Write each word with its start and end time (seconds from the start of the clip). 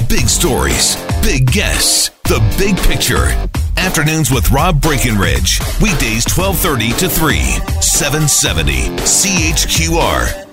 Big 0.00 0.26
stories, 0.28 0.96
big 1.22 1.50
guests, 1.52 2.08
the 2.24 2.40
big 2.58 2.76
picture. 2.78 3.26
Afternoons 3.76 4.30
with 4.30 4.50
Rob 4.50 4.80
Breckenridge. 4.80 5.60
Weekdays 5.82 6.24
1230 6.34 6.92
to 6.98 7.08
3, 7.10 7.38
770 7.80 8.72
CHQR. 9.04 10.48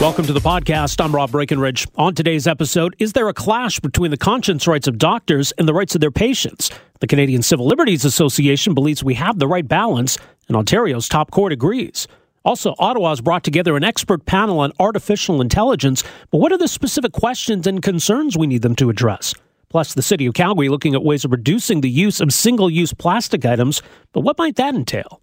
Welcome 0.00 0.26
to 0.26 0.32
the 0.32 0.40
podcast. 0.40 1.04
I'm 1.04 1.12
Rob 1.12 1.32
Breckenridge. 1.32 1.88
On 1.96 2.14
today's 2.14 2.46
episode, 2.46 2.94
is 3.00 3.12
there 3.12 3.28
a 3.28 3.34
clash 3.34 3.80
between 3.80 4.12
the 4.12 4.16
conscience 4.16 4.68
rights 4.68 4.86
of 4.86 4.98
doctors 4.98 5.52
and 5.58 5.66
the 5.66 5.74
rights 5.74 5.96
of 5.96 6.00
their 6.00 6.12
patients? 6.12 6.70
The 7.00 7.08
Canadian 7.08 7.42
Civil 7.42 7.66
Liberties 7.66 8.04
Association 8.04 8.74
believes 8.74 9.02
we 9.02 9.14
have 9.14 9.40
the 9.40 9.48
right 9.48 9.66
balance, 9.66 10.16
and 10.46 10.56
Ontario's 10.56 11.08
top 11.08 11.32
court 11.32 11.52
agrees. 11.52 12.06
Also, 12.44 12.74
Ottawa 12.78 13.10
has 13.10 13.20
brought 13.20 13.44
together 13.44 13.76
an 13.76 13.84
expert 13.84 14.24
panel 14.24 14.60
on 14.60 14.72
artificial 14.78 15.40
intelligence, 15.40 16.04
but 16.30 16.38
what 16.38 16.52
are 16.52 16.58
the 16.58 16.68
specific 16.68 17.12
questions 17.12 17.66
and 17.66 17.82
concerns 17.82 18.36
we 18.36 18.46
need 18.46 18.62
them 18.62 18.76
to 18.76 18.90
address? 18.90 19.34
Plus, 19.68 19.94
the 19.94 20.02
City 20.02 20.26
of 20.26 20.34
Calgary 20.34 20.68
looking 20.68 20.94
at 20.94 21.02
ways 21.02 21.24
of 21.24 21.32
reducing 21.32 21.82
the 21.82 21.90
use 21.90 22.20
of 22.20 22.32
single 22.32 22.70
use 22.70 22.94
plastic 22.94 23.44
items, 23.44 23.82
but 24.12 24.20
what 24.20 24.38
might 24.38 24.56
that 24.56 24.74
entail? 24.74 25.20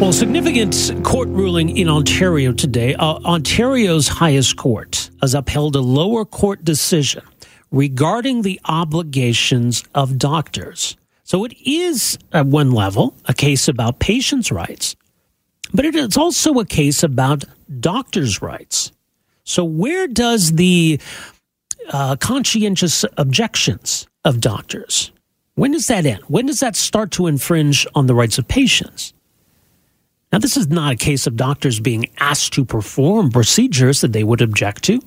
Well, 0.00 0.14
significant 0.14 1.04
court 1.04 1.28
ruling 1.28 1.76
in 1.76 1.90
Ontario 1.90 2.54
today. 2.54 2.94
Uh, 2.94 3.18
Ontario's 3.22 4.08
highest 4.08 4.56
court 4.56 5.10
has 5.20 5.34
upheld 5.34 5.76
a 5.76 5.80
lower 5.80 6.24
court 6.24 6.64
decision 6.64 7.22
regarding 7.70 8.40
the 8.40 8.58
obligations 8.64 9.84
of 9.94 10.16
doctors. 10.16 10.96
So 11.30 11.44
it 11.44 11.54
is, 11.64 12.18
at 12.32 12.46
one 12.46 12.72
level, 12.72 13.14
a 13.26 13.32
case 13.32 13.68
about 13.68 14.00
patients' 14.00 14.50
rights, 14.50 14.96
but 15.72 15.84
it 15.84 15.94
is 15.94 16.16
also 16.16 16.54
a 16.58 16.64
case 16.64 17.04
about 17.04 17.44
doctors' 17.78 18.42
rights. 18.42 18.90
So, 19.44 19.62
where 19.62 20.08
does 20.08 20.50
the 20.50 20.98
uh, 21.92 22.16
conscientious 22.16 23.04
objections 23.16 24.08
of 24.24 24.40
doctors, 24.40 25.12
when 25.54 25.70
does 25.70 25.86
that 25.86 26.04
end? 26.04 26.24
When 26.24 26.46
does 26.46 26.58
that 26.58 26.74
start 26.74 27.12
to 27.12 27.28
infringe 27.28 27.86
on 27.94 28.08
the 28.08 28.14
rights 28.16 28.36
of 28.36 28.48
patients? 28.48 29.14
Now, 30.32 30.40
this 30.40 30.56
is 30.56 30.66
not 30.66 30.94
a 30.94 30.96
case 30.96 31.28
of 31.28 31.36
doctors 31.36 31.78
being 31.78 32.06
asked 32.18 32.54
to 32.54 32.64
perform 32.64 33.30
procedures 33.30 34.00
that 34.00 34.12
they 34.12 34.24
would 34.24 34.42
object 34.42 34.82
to, 34.86 35.00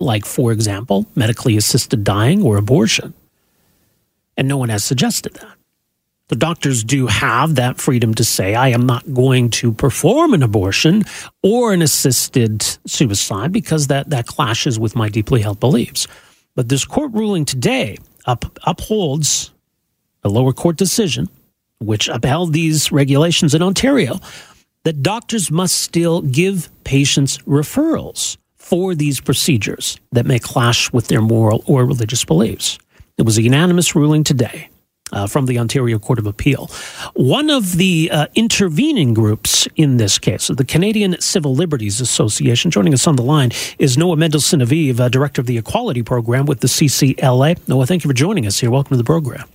like, 0.00 0.24
for 0.24 0.50
example, 0.50 1.06
medically 1.14 1.56
assisted 1.56 2.02
dying 2.02 2.42
or 2.42 2.56
abortion. 2.56 3.14
And 4.36 4.48
no 4.48 4.56
one 4.56 4.70
has 4.70 4.82
suggested 4.82 5.34
that. 5.34 5.59
The 6.30 6.36
doctors 6.36 6.84
do 6.84 7.08
have 7.08 7.56
that 7.56 7.80
freedom 7.80 8.14
to 8.14 8.22
say, 8.22 8.54
I 8.54 8.68
am 8.68 8.86
not 8.86 9.12
going 9.12 9.50
to 9.50 9.72
perform 9.72 10.32
an 10.32 10.44
abortion 10.44 11.02
or 11.42 11.72
an 11.72 11.82
assisted 11.82 12.62
suicide 12.86 13.50
because 13.50 13.88
that, 13.88 14.10
that 14.10 14.28
clashes 14.28 14.78
with 14.78 14.94
my 14.94 15.08
deeply 15.08 15.42
held 15.42 15.58
beliefs. 15.58 16.06
But 16.54 16.68
this 16.68 16.84
court 16.84 17.10
ruling 17.14 17.44
today 17.44 17.98
up, 18.26 18.44
upholds 18.62 19.50
a 20.22 20.28
lower 20.28 20.52
court 20.52 20.76
decision 20.76 21.28
which 21.80 22.06
upheld 22.06 22.52
these 22.52 22.92
regulations 22.92 23.52
in 23.52 23.60
Ontario 23.60 24.20
that 24.84 25.02
doctors 25.02 25.50
must 25.50 25.78
still 25.78 26.22
give 26.22 26.68
patients 26.84 27.38
referrals 27.38 28.36
for 28.56 28.94
these 28.94 29.20
procedures 29.20 29.98
that 30.12 30.26
may 30.26 30.38
clash 30.38 30.92
with 30.92 31.08
their 31.08 31.22
moral 31.22 31.64
or 31.66 31.84
religious 31.84 32.24
beliefs. 32.24 32.78
It 33.18 33.22
was 33.24 33.36
a 33.36 33.42
unanimous 33.42 33.96
ruling 33.96 34.22
today. 34.22 34.69
Uh, 35.12 35.26
from 35.26 35.46
the 35.46 35.58
Ontario 35.58 35.98
Court 35.98 36.20
of 36.20 36.26
Appeal. 36.26 36.70
One 37.14 37.50
of 37.50 37.76
the 37.76 38.10
uh, 38.12 38.26
intervening 38.36 39.12
groups 39.12 39.66
in 39.74 39.96
this 39.96 40.18
case, 40.18 40.48
the 40.48 40.64
Canadian 40.64 41.20
Civil 41.20 41.54
Liberties 41.54 42.00
Association, 42.00 42.70
joining 42.70 42.94
us 42.94 43.06
on 43.06 43.16
the 43.16 43.22
line 43.22 43.50
is 43.78 43.98
Noa 43.98 44.16
Mendelsohn 44.16 44.60
Aviv, 44.60 45.00
uh, 45.00 45.08
Director 45.08 45.40
of 45.40 45.46
the 45.46 45.58
Equality 45.58 46.02
Program 46.02 46.46
with 46.46 46.60
the 46.60 46.68
CCLA. 46.68 47.58
Noah, 47.68 47.86
thank 47.86 48.04
you 48.04 48.08
for 48.08 48.14
joining 48.14 48.46
us 48.46 48.60
here. 48.60 48.70
Welcome 48.70 48.90
to 48.90 48.98
the 48.98 49.04
program. 49.04 49.48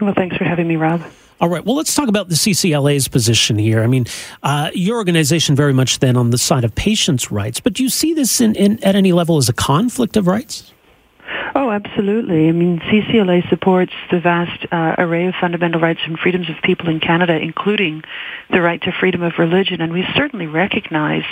Well, 0.00 0.14
thanks 0.14 0.36
for 0.36 0.44
having 0.44 0.66
me, 0.66 0.76
Rob. 0.76 1.02
All 1.38 1.50
right. 1.50 1.64
Well, 1.64 1.76
let's 1.76 1.94
talk 1.94 2.08
about 2.08 2.28
the 2.30 2.34
CCLA's 2.34 3.08
position 3.08 3.58
here. 3.58 3.82
I 3.82 3.86
mean, 3.86 4.06
uh, 4.42 4.70
your 4.72 4.96
organization 4.96 5.54
very 5.54 5.74
much 5.74 5.98
then 5.98 6.16
on 6.16 6.30
the 6.30 6.38
side 6.38 6.64
of 6.64 6.74
patients' 6.74 7.30
rights, 7.30 7.60
but 7.60 7.74
do 7.74 7.82
you 7.82 7.90
see 7.90 8.14
this 8.14 8.40
in, 8.40 8.54
in, 8.54 8.82
at 8.82 8.96
any 8.96 9.12
level 9.12 9.36
as 9.36 9.48
a 9.48 9.52
conflict 9.52 10.16
of 10.16 10.26
rights? 10.26 10.72
Oh, 11.54 11.70
absolutely. 11.70 12.48
I 12.48 12.52
mean, 12.52 12.78
CCLA 12.80 13.48
supports 13.48 13.92
the 14.10 14.20
vast 14.20 14.66
uh, 14.70 14.94
array 14.98 15.26
of 15.26 15.34
fundamental 15.40 15.80
rights 15.80 16.00
and 16.04 16.18
freedoms 16.18 16.48
of 16.50 16.56
people 16.62 16.88
in 16.88 17.00
Canada, 17.00 17.36
including 17.36 18.02
the 18.50 18.60
right 18.60 18.80
to 18.82 18.92
freedom 18.92 19.22
of 19.22 19.32
religion. 19.38 19.80
And 19.80 19.92
we 19.92 20.04
certainly 20.14 20.46
recognize 20.46 21.24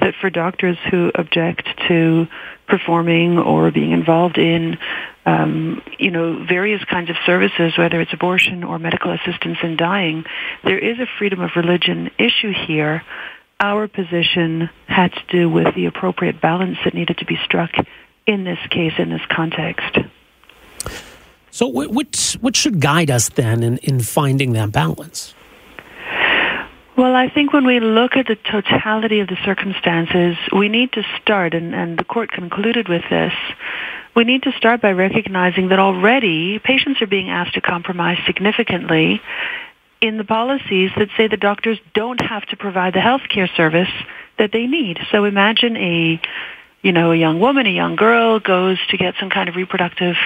that 0.00 0.14
for 0.20 0.30
doctors 0.30 0.76
who 0.90 1.10
object 1.14 1.68
to 1.88 2.26
performing 2.68 3.38
or 3.38 3.70
being 3.70 3.92
involved 3.92 4.38
in 4.38 4.78
um, 5.26 5.82
you 5.98 6.10
know, 6.10 6.44
various 6.46 6.84
kinds 6.84 7.10
of 7.10 7.16
services, 7.24 7.72
whether 7.78 8.00
it's 8.00 8.12
abortion 8.12 8.62
or 8.62 8.78
medical 8.78 9.12
assistance 9.12 9.58
in 9.62 9.76
dying, 9.76 10.24
there 10.64 10.78
is 10.78 10.98
a 10.98 11.06
freedom 11.18 11.40
of 11.40 11.50
religion 11.56 12.10
issue 12.18 12.52
here. 12.66 13.02
Our 13.58 13.88
position 13.88 14.68
had 14.86 15.12
to 15.12 15.22
do 15.30 15.48
with 15.48 15.74
the 15.74 15.86
appropriate 15.86 16.40
balance 16.40 16.76
that 16.84 16.94
needed 16.94 17.18
to 17.18 17.24
be 17.24 17.38
struck 17.44 17.70
in 18.26 18.44
this 18.44 18.58
case, 18.70 18.94
in 18.98 19.10
this 19.10 19.22
context. 19.30 19.98
So, 21.50 21.68
what 21.68 22.36
what 22.40 22.56
should 22.56 22.80
guide 22.80 23.10
us 23.10 23.28
then 23.28 23.62
in, 23.62 23.78
in 23.78 24.00
finding 24.00 24.52
that 24.54 24.72
balance? 24.72 25.34
Well, 26.96 27.16
I 27.16 27.28
think 27.28 27.52
when 27.52 27.66
we 27.66 27.80
look 27.80 28.16
at 28.16 28.28
the 28.28 28.36
totality 28.36 29.18
of 29.18 29.26
the 29.26 29.36
circumstances, 29.44 30.36
we 30.56 30.68
need 30.68 30.92
to 30.92 31.02
start, 31.20 31.52
and, 31.52 31.74
and 31.74 31.98
the 31.98 32.04
court 32.04 32.30
concluded 32.30 32.88
with 32.88 33.02
this, 33.10 33.32
we 34.14 34.22
need 34.22 34.44
to 34.44 34.52
start 34.52 34.80
by 34.80 34.92
recognizing 34.92 35.68
that 35.68 35.80
already 35.80 36.60
patients 36.60 37.02
are 37.02 37.08
being 37.08 37.30
asked 37.30 37.54
to 37.54 37.60
compromise 37.60 38.18
significantly 38.26 39.20
in 40.00 40.18
the 40.18 40.24
policies 40.24 40.90
that 40.96 41.08
say 41.16 41.26
the 41.26 41.36
doctors 41.36 41.78
don't 41.94 42.20
have 42.20 42.46
to 42.46 42.56
provide 42.56 42.94
the 42.94 43.00
health 43.00 43.22
care 43.28 43.48
service 43.56 43.90
that 44.38 44.52
they 44.52 44.66
need. 44.66 44.98
So 45.10 45.24
imagine 45.24 45.76
a 45.76 46.20
you 46.84 46.92
know, 46.92 47.12
a 47.12 47.16
young 47.16 47.40
woman, 47.40 47.66
a 47.66 47.70
young 47.70 47.96
girl 47.96 48.38
goes 48.38 48.76
to 48.90 48.98
get 48.98 49.14
some 49.18 49.30
kind 49.30 49.48
of 49.48 49.56
reproductive 49.56 50.16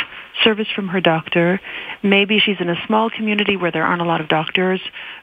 service 0.43 0.67
from 0.75 0.89
her 0.89 1.01
doctor. 1.01 1.61
Maybe 2.03 2.41
she's 2.41 2.57
in 2.59 2.69
a 2.69 2.75
small 2.85 3.11
community 3.11 3.57
where 3.57 3.71
there 3.71 3.85
aren't 3.85 4.03
a 4.03 4.05
lot 4.05 4.21
of 4.21 4.29
doctors. 4.29 4.81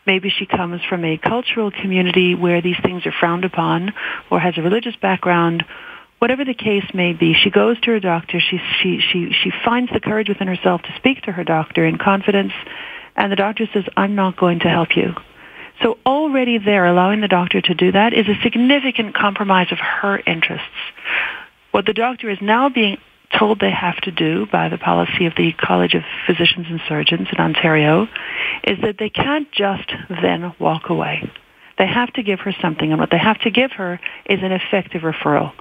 Maybe 0.07 0.29
she 0.29 0.45
comes 0.45 0.79
from 0.87 1.03
a 1.03 1.17
cultural 1.17 1.71
community 1.71 2.35
where 2.35 2.61
these 2.61 2.77
things 2.81 3.05
are 3.05 3.11
frowned 3.11 3.43
upon 3.43 3.93
or 4.31 4.39
has 4.39 4.57
a 4.57 4.61
religious 4.61 4.95
background. 4.95 5.65
Whatever 6.19 6.45
the 6.45 6.53
case 6.53 6.85
may 6.93 7.11
be, 7.11 7.33
she 7.33 7.49
goes 7.49 7.77
to 7.81 7.91
her 7.91 7.99
doctor. 7.99 8.39
She, 8.39 8.57
she, 8.81 9.01
she, 9.01 9.31
she 9.43 9.51
finds 9.65 9.91
the 9.91 9.99
courage 9.99 10.29
within 10.29 10.47
herself 10.47 10.83
to 10.83 10.95
speak 10.95 11.23
to 11.23 11.33
her 11.33 11.43
doctor 11.43 11.85
in 11.85 11.97
confidence. 11.97 12.53
And 13.17 13.29
the 13.29 13.35
doctor 13.35 13.67
says, 13.73 13.83
I'm 13.97 14.15
not 14.15 14.37
going 14.37 14.59
to 14.59 14.69
help 14.69 14.95
you. 14.95 15.13
So 15.81 15.97
already 16.05 16.57
there, 16.57 16.85
allowing 16.85 17.21
the 17.21 17.27
doctor 17.27 17.61
to 17.61 17.73
do 17.73 17.91
that 17.91 18.13
is 18.13 18.27
a 18.27 18.41
significant 18.41 19.13
compromise 19.13 19.71
of 19.71 19.77
her 19.79 20.17
interests. 20.19 20.67
What 21.71 21.85
the 21.85 21.93
doctor 21.93 22.29
is 22.29 22.37
now 22.41 22.69
being 22.69 22.97
told 23.37 23.59
they 23.59 23.71
have 23.71 23.97
to 24.01 24.11
do 24.11 24.45
by 24.51 24.69
the 24.69 24.77
policy 24.77 25.25
of 25.25 25.33
the 25.35 25.51
College 25.53 25.93
of 25.93 26.03
Physicians 26.25 26.67
and 26.69 26.79
Surgeons 26.87 27.27
in 27.31 27.39
Ontario 27.39 28.07
is 28.63 28.79
that 28.81 28.97
they 28.97 29.09
can't 29.09 29.51
just 29.51 29.91
then 30.21 30.53
walk 30.59 30.89
away. 30.89 31.29
They 31.77 31.87
have 31.87 32.13
to 32.13 32.23
give 32.23 32.39
her 32.41 32.55
something, 32.61 32.91
and 32.91 32.99
what 32.99 33.11
they 33.11 33.17
have 33.17 33.39
to 33.41 33.51
give 33.51 33.71
her 33.73 33.99
is 34.25 34.39
an 34.41 34.53
effective 34.53 35.01
referral. 35.01 35.51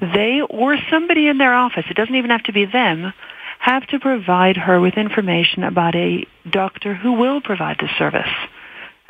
They 0.00 0.40
or 0.48 0.76
somebody 0.90 1.28
in 1.28 1.38
their 1.38 1.54
office, 1.54 1.84
it 1.90 1.94
doesn't 1.94 2.14
even 2.14 2.30
have 2.30 2.44
to 2.44 2.52
be 2.52 2.64
them, 2.64 3.12
have 3.58 3.86
to 3.88 4.00
provide 4.00 4.56
her 4.56 4.80
with 4.80 4.94
information 4.94 5.62
about 5.62 5.94
a 5.94 6.26
doctor 6.48 6.94
who 6.94 7.12
will 7.12 7.40
provide 7.40 7.76
the 7.78 7.88
service 7.98 8.26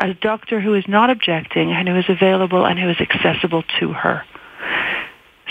a 0.03 0.15
doctor 0.15 0.61
who 0.61 0.75
is 0.75 0.85
not 0.89 1.11
objecting 1.11 1.71
and 1.73 1.89
who 1.89 1.97
is 1.97 2.05
available 2.09 2.67
and 2.67 2.79
who 2.79 2.91
is 2.91 2.97
accessible 3.01 3.63
to 3.81 3.93
her. 3.93 4.25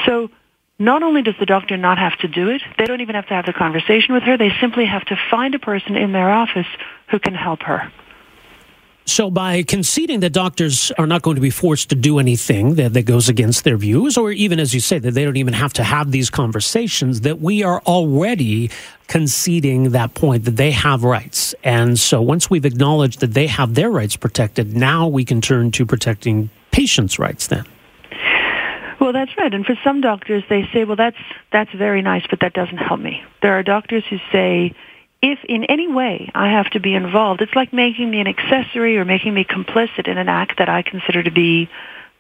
So 0.06 0.30
not 0.78 1.04
only 1.04 1.22
does 1.22 1.36
the 1.40 1.46
doctor 1.46 1.78
not 1.78 1.98
have 1.98 2.18
to 2.20 2.28
do 2.28 2.50
it, 2.50 2.62
they 2.78 2.86
don't 2.86 3.02
even 3.02 3.16
have 3.16 3.28
to 3.28 3.34
have 3.34 3.46
the 3.46 3.54
conversation 3.54 4.14
with 4.14 4.24
her. 4.24 4.38
They 4.38 4.52
simply 4.60 4.86
have 4.86 5.06
to 5.06 5.16
find 5.30 5.56
a 5.56 5.60
person 5.60 5.96
in 5.96 6.12
their 6.12 6.30
office 6.30 6.68
who 7.10 7.20
can 7.20 7.34
help 7.34 7.62
her. 7.64 7.92
So, 9.12 9.30
by 9.30 9.64
conceding 9.64 10.22
that 10.22 10.30
doctors 10.30 10.90
are 10.98 11.06
not 11.06 11.22
going 11.22 11.36
to 11.36 11.42
be 11.42 11.50
forced 11.50 11.90
to 11.90 11.96
do 11.96 12.18
anything 12.18 12.76
that, 12.76 12.94
that 12.94 13.02
goes 13.02 13.28
against 13.28 13.66
their 13.66 13.76
views, 13.76 14.18
or 14.18 14.32
even 14.32 14.58
as 14.58 14.74
you 14.74 14.80
say, 14.80 15.00
that 15.00 15.12
they 15.12 15.26
don't 15.26 15.36
even 15.36 15.54
have 15.54 15.74
to 15.74 15.84
have 15.84 16.12
these 16.12 16.30
conversations, 16.30 17.20
that 17.22 17.42
we 17.42 17.62
are 17.62 17.82
already 17.82 18.72
conceding 19.08 19.90
that 19.90 20.14
point 20.14 20.46
that 20.46 20.56
they 20.56 20.72
have 20.72 21.04
rights. 21.04 21.54
And 21.62 22.00
so, 22.00 22.22
once 22.22 22.50
we've 22.50 22.64
acknowledged 22.64 23.20
that 23.20 23.34
they 23.34 23.48
have 23.48 23.76
their 23.76 23.92
rights 23.92 24.16
protected, 24.16 24.78
now 24.78 25.10
we 25.10 25.26
can 25.26 25.42
turn 25.42 25.72
to 25.72 25.86
protecting 25.86 26.50
patients' 26.72 27.20
rights 27.20 27.48
then. 27.48 27.66
Well, 29.02 29.12
that's 29.12 29.38
right. 29.38 29.54
And 29.54 29.66
for 29.66 29.76
some 29.84 30.00
doctors, 30.00 30.46
they 30.48 30.70
say, 30.72 30.86
well, 30.86 30.96
that's, 30.96 31.18
that's 31.52 31.74
very 31.74 32.02
nice, 32.02 32.24
but 32.30 32.40
that 32.40 32.54
doesn't 32.54 32.78
help 32.78 33.02
me. 33.02 33.22
There 33.42 33.60
are 33.60 33.64
doctors 33.64 34.06
who 34.10 34.20
say, 34.32 34.74
if 35.22 35.40
in 35.48 35.66
any 35.66 35.88
way 35.88 36.32
I 36.34 36.52
have 36.52 36.70
to 36.72 36.80
be 36.80 36.94
involved, 36.94 37.42
it's 37.42 37.54
like 37.56 37.72
making 37.72 38.10
me 38.10 38.20
an 38.20 38.28
accessory 38.28 38.98
or 38.98 39.06
making 39.06 39.34
me 39.34 39.44
complicit 39.44 40.08
in 40.08 40.18
an 40.18 40.30
act 40.30 40.58
that 40.58 40.70
I 40.70 40.82
consider 40.82 41.22
to 41.22 41.32
be 41.32 41.70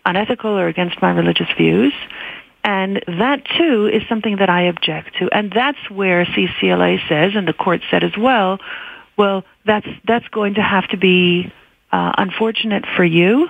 unethical 0.05 0.51
or 0.51 0.67
against 0.67 1.01
my 1.01 1.11
religious 1.11 1.47
views. 1.57 1.93
And 2.63 3.03
that 3.07 3.43
too 3.57 3.89
is 3.91 4.03
something 4.07 4.37
that 4.37 4.49
I 4.49 4.63
object 4.63 5.15
to. 5.17 5.29
And 5.31 5.51
that's 5.51 5.89
where 5.89 6.25
CCLA 6.25 7.07
says, 7.09 7.31
and 7.35 7.47
the 7.47 7.53
court 7.53 7.81
said 7.89 8.03
as 8.03 8.15
well, 8.17 8.59
well, 9.17 9.43
that's, 9.65 9.87
that's 10.05 10.27
going 10.27 10.55
to 10.55 10.61
have 10.61 10.87
to 10.89 10.97
be 10.97 11.51
uh, 11.91 12.11
unfortunate 12.17 12.85
for 12.95 13.03
you 13.03 13.49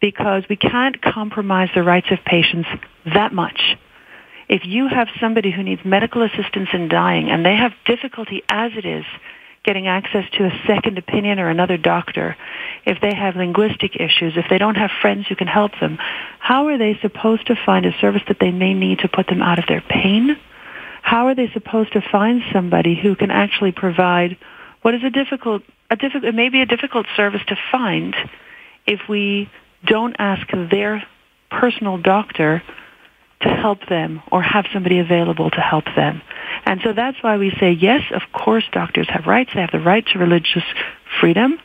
because 0.00 0.42
we 0.50 0.56
can't 0.56 1.00
compromise 1.00 1.68
the 1.74 1.84
rights 1.84 2.08
of 2.10 2.18
patients 2.24 2.68
that 3.06 3.32
much 3.32 3.76
if 4.52 4.66
you 4.66 4.86
have 4.86 5.08
somebody 5.18 5.50
who 5.50 5.62
needs 5.62 5.80
medical 5.82 6.20
assistance 6.20 6.68
in 6.74 6.86
dying 6.86 7.30
and 7.30 7.42
they 7.42 7.56
have 7.56 7.72
difficulty 7.86 8.42
as 8.50 8.70
it 8.76 8.84
is 8.84 9.06
getting 9.64 9.86
access 9.86 10.28
to 10.32 10.44
a 10.44 10.50
second 10.66 10.98
opinion 10.98 11.38
or 11.38 11.48
another 11.48 11.78
doctor, 11.78 12.36
if 12.84 13.00
they 13.00 13.14
have 13.14 13.34
linguistic 13.34 13.96
issues, 13.96 14.34
if 14.36 14.44
they 14.50 14.58
don't 14.58 14.74
have 14.74 14.90
friends 15.00 15.26
who 15.26 15.36
can 15.36 15.46
help 15.46 15.72
them, 15.80 15.96
how 16.38 16.66
are 16.66 16.76
they 16.76 16.98
supposed 17.00 17.46
to 17.46 17.54
find 17.64 17.86
a 17.86 17.98
service 17.98 18.20
that 18.28 18.36
they 18.40 18.50
may 18.50 18.74
need 18.74 18.98
to 18.98 19.08
put 19.08 19.26
them 19.26 19.40
out 19.40 19.58
of 19.58 19.64
their 19.68 19.80
pain? 19.80 20.36
How 21.00 21.28
are 21.28 21.34
they 21.34 21.48
supposed 21.54 21.94
to 21.94 22.02
find 22.12 22.42
somebody 22.52 22.94
who 22.94 23.16
can 23.16 23.30
actually 23.30 23.72
provide 23.72 24.36
what 24.82 24.94
is 24.94 25.02
a 25.02 25.08
difficult, 25.10 25.62
a 25.90 25.96
difficult, 25.96 26.24
it 26.24 26.34
may 26.34 26.50
be 26.50 26.60
a 26.60 26.66
difficult 26.66 27.06
service 27.16 27.42
to 27.46 27.56
find 27.70 28.14
if 28.86 29.00
we 29.08 29.48
don't 29.86 30.14
ask 30.18 30.46
their 30.70 31.02
personal 31.50 31.96
doctor 31.96 32.62
to 33.42 33.48
help 33.48 33.86
them 33.88 34.22
or 34.30 34.42
have 34.42 34.66
somebody 34.72 34.98
available 34.98 35.50
to 35.50 35.60
help 35.60 35.84
them. 35.96 36.22
And 36.64 36.80
so 36.82 36.92
that's 36.92 37.22
why 37.22 37.36
we 37.36 37.50
say, 37.58 37.72
yes, 37.72 38.02
of 38.14 38.22
course 38.32 38.64
doctors 38.72 39.08
have 39.08 39.26
rights. 39.26 39.50
They 39.54 39.60
have 39.60 39.72
the 39.72 39.80
right 39.80 40.06
to 40.08 40.18
religious 40.18 40.64
freedom. 41.20 41.58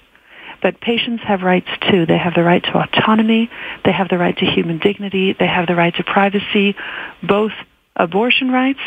But 0.62 0.82
patients 0.82 1.24
have 1.24 1.44
rights 1.44 1.70
too. 1.90 2.06
They 2.06 2.18
have 2.18 2.34
the 2.34 2.44
right 2.44 2.64
to 2.64 2.78
autonomy. 2.78 3.50
They 3.86 3.92
have 3.92 4.10
the 4.10 4.18
right 4.18 4.36
to 4.38 4.46
human 4.46 4.80
dignity. 4.80 5.36
They 5.38 5.48
have 5.48 5.68
the 5.68 5.76
right 5.76 5.94
to 5.96 6.04
privacy. 6.04 6.76
Both 7.22 7.52
abortion 7.96 8.52
rights 8.52 8.80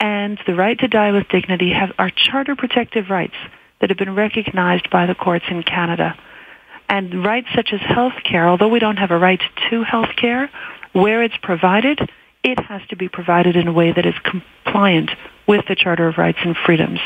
and 0.00 0.38
the 0.46 0.54
right 0.54 0.78
to 0.78 0.88
die 0.88 1.12
with 1.12 1.28
dignity 1.28 1.72
have, 1.72 1.92
are 1.98 2.10
charter 2.10 2.56
protective 2.56 3.10
rights 3.10 3.34
that 3.80 3.90
have 3.90 3.98
been 3.98 4.14
recognized 4.14 4.88
by 4.90 5.06
the 5.06 5.14
courts 5.14 5.44
in 5.50 5.62
Canada. 5.62 6.18
And 6.88 7.24
rights 7.24 7.48
such 7.54 7.70
as 7.72 7.80
health 7.80 8.14
care, 8.24 8.48
although 8.48 8.68
we 8.68 8.78
don't 8.78 8.98
have 8.98 9.10
a 9.10 9.18
right 9.18 9.40
to 9.70 9.82
health 9.82 10.14
care, 10.16 10.50
where 10.96 11.22
it's 11.22 11.36
provided, 11.42 12.00
it 12.42 12.58
has 12.58 12.80
to 12.88 12.96
be 12.96 13.08
provided 13.08 13.54
in 13.54 13.68
a 13.68 13.72
way 13.72 13.92
that 13.92 14.06
is 14.06 14.14
compliant 14.24 15.10
with 15.46 15.66
the 15.68 15.74
Charter 15.74 16.08
of 16.08 16.16
Rights 16.16 16.38
and 16.42 16.56
Freedoms. 16.56 17.00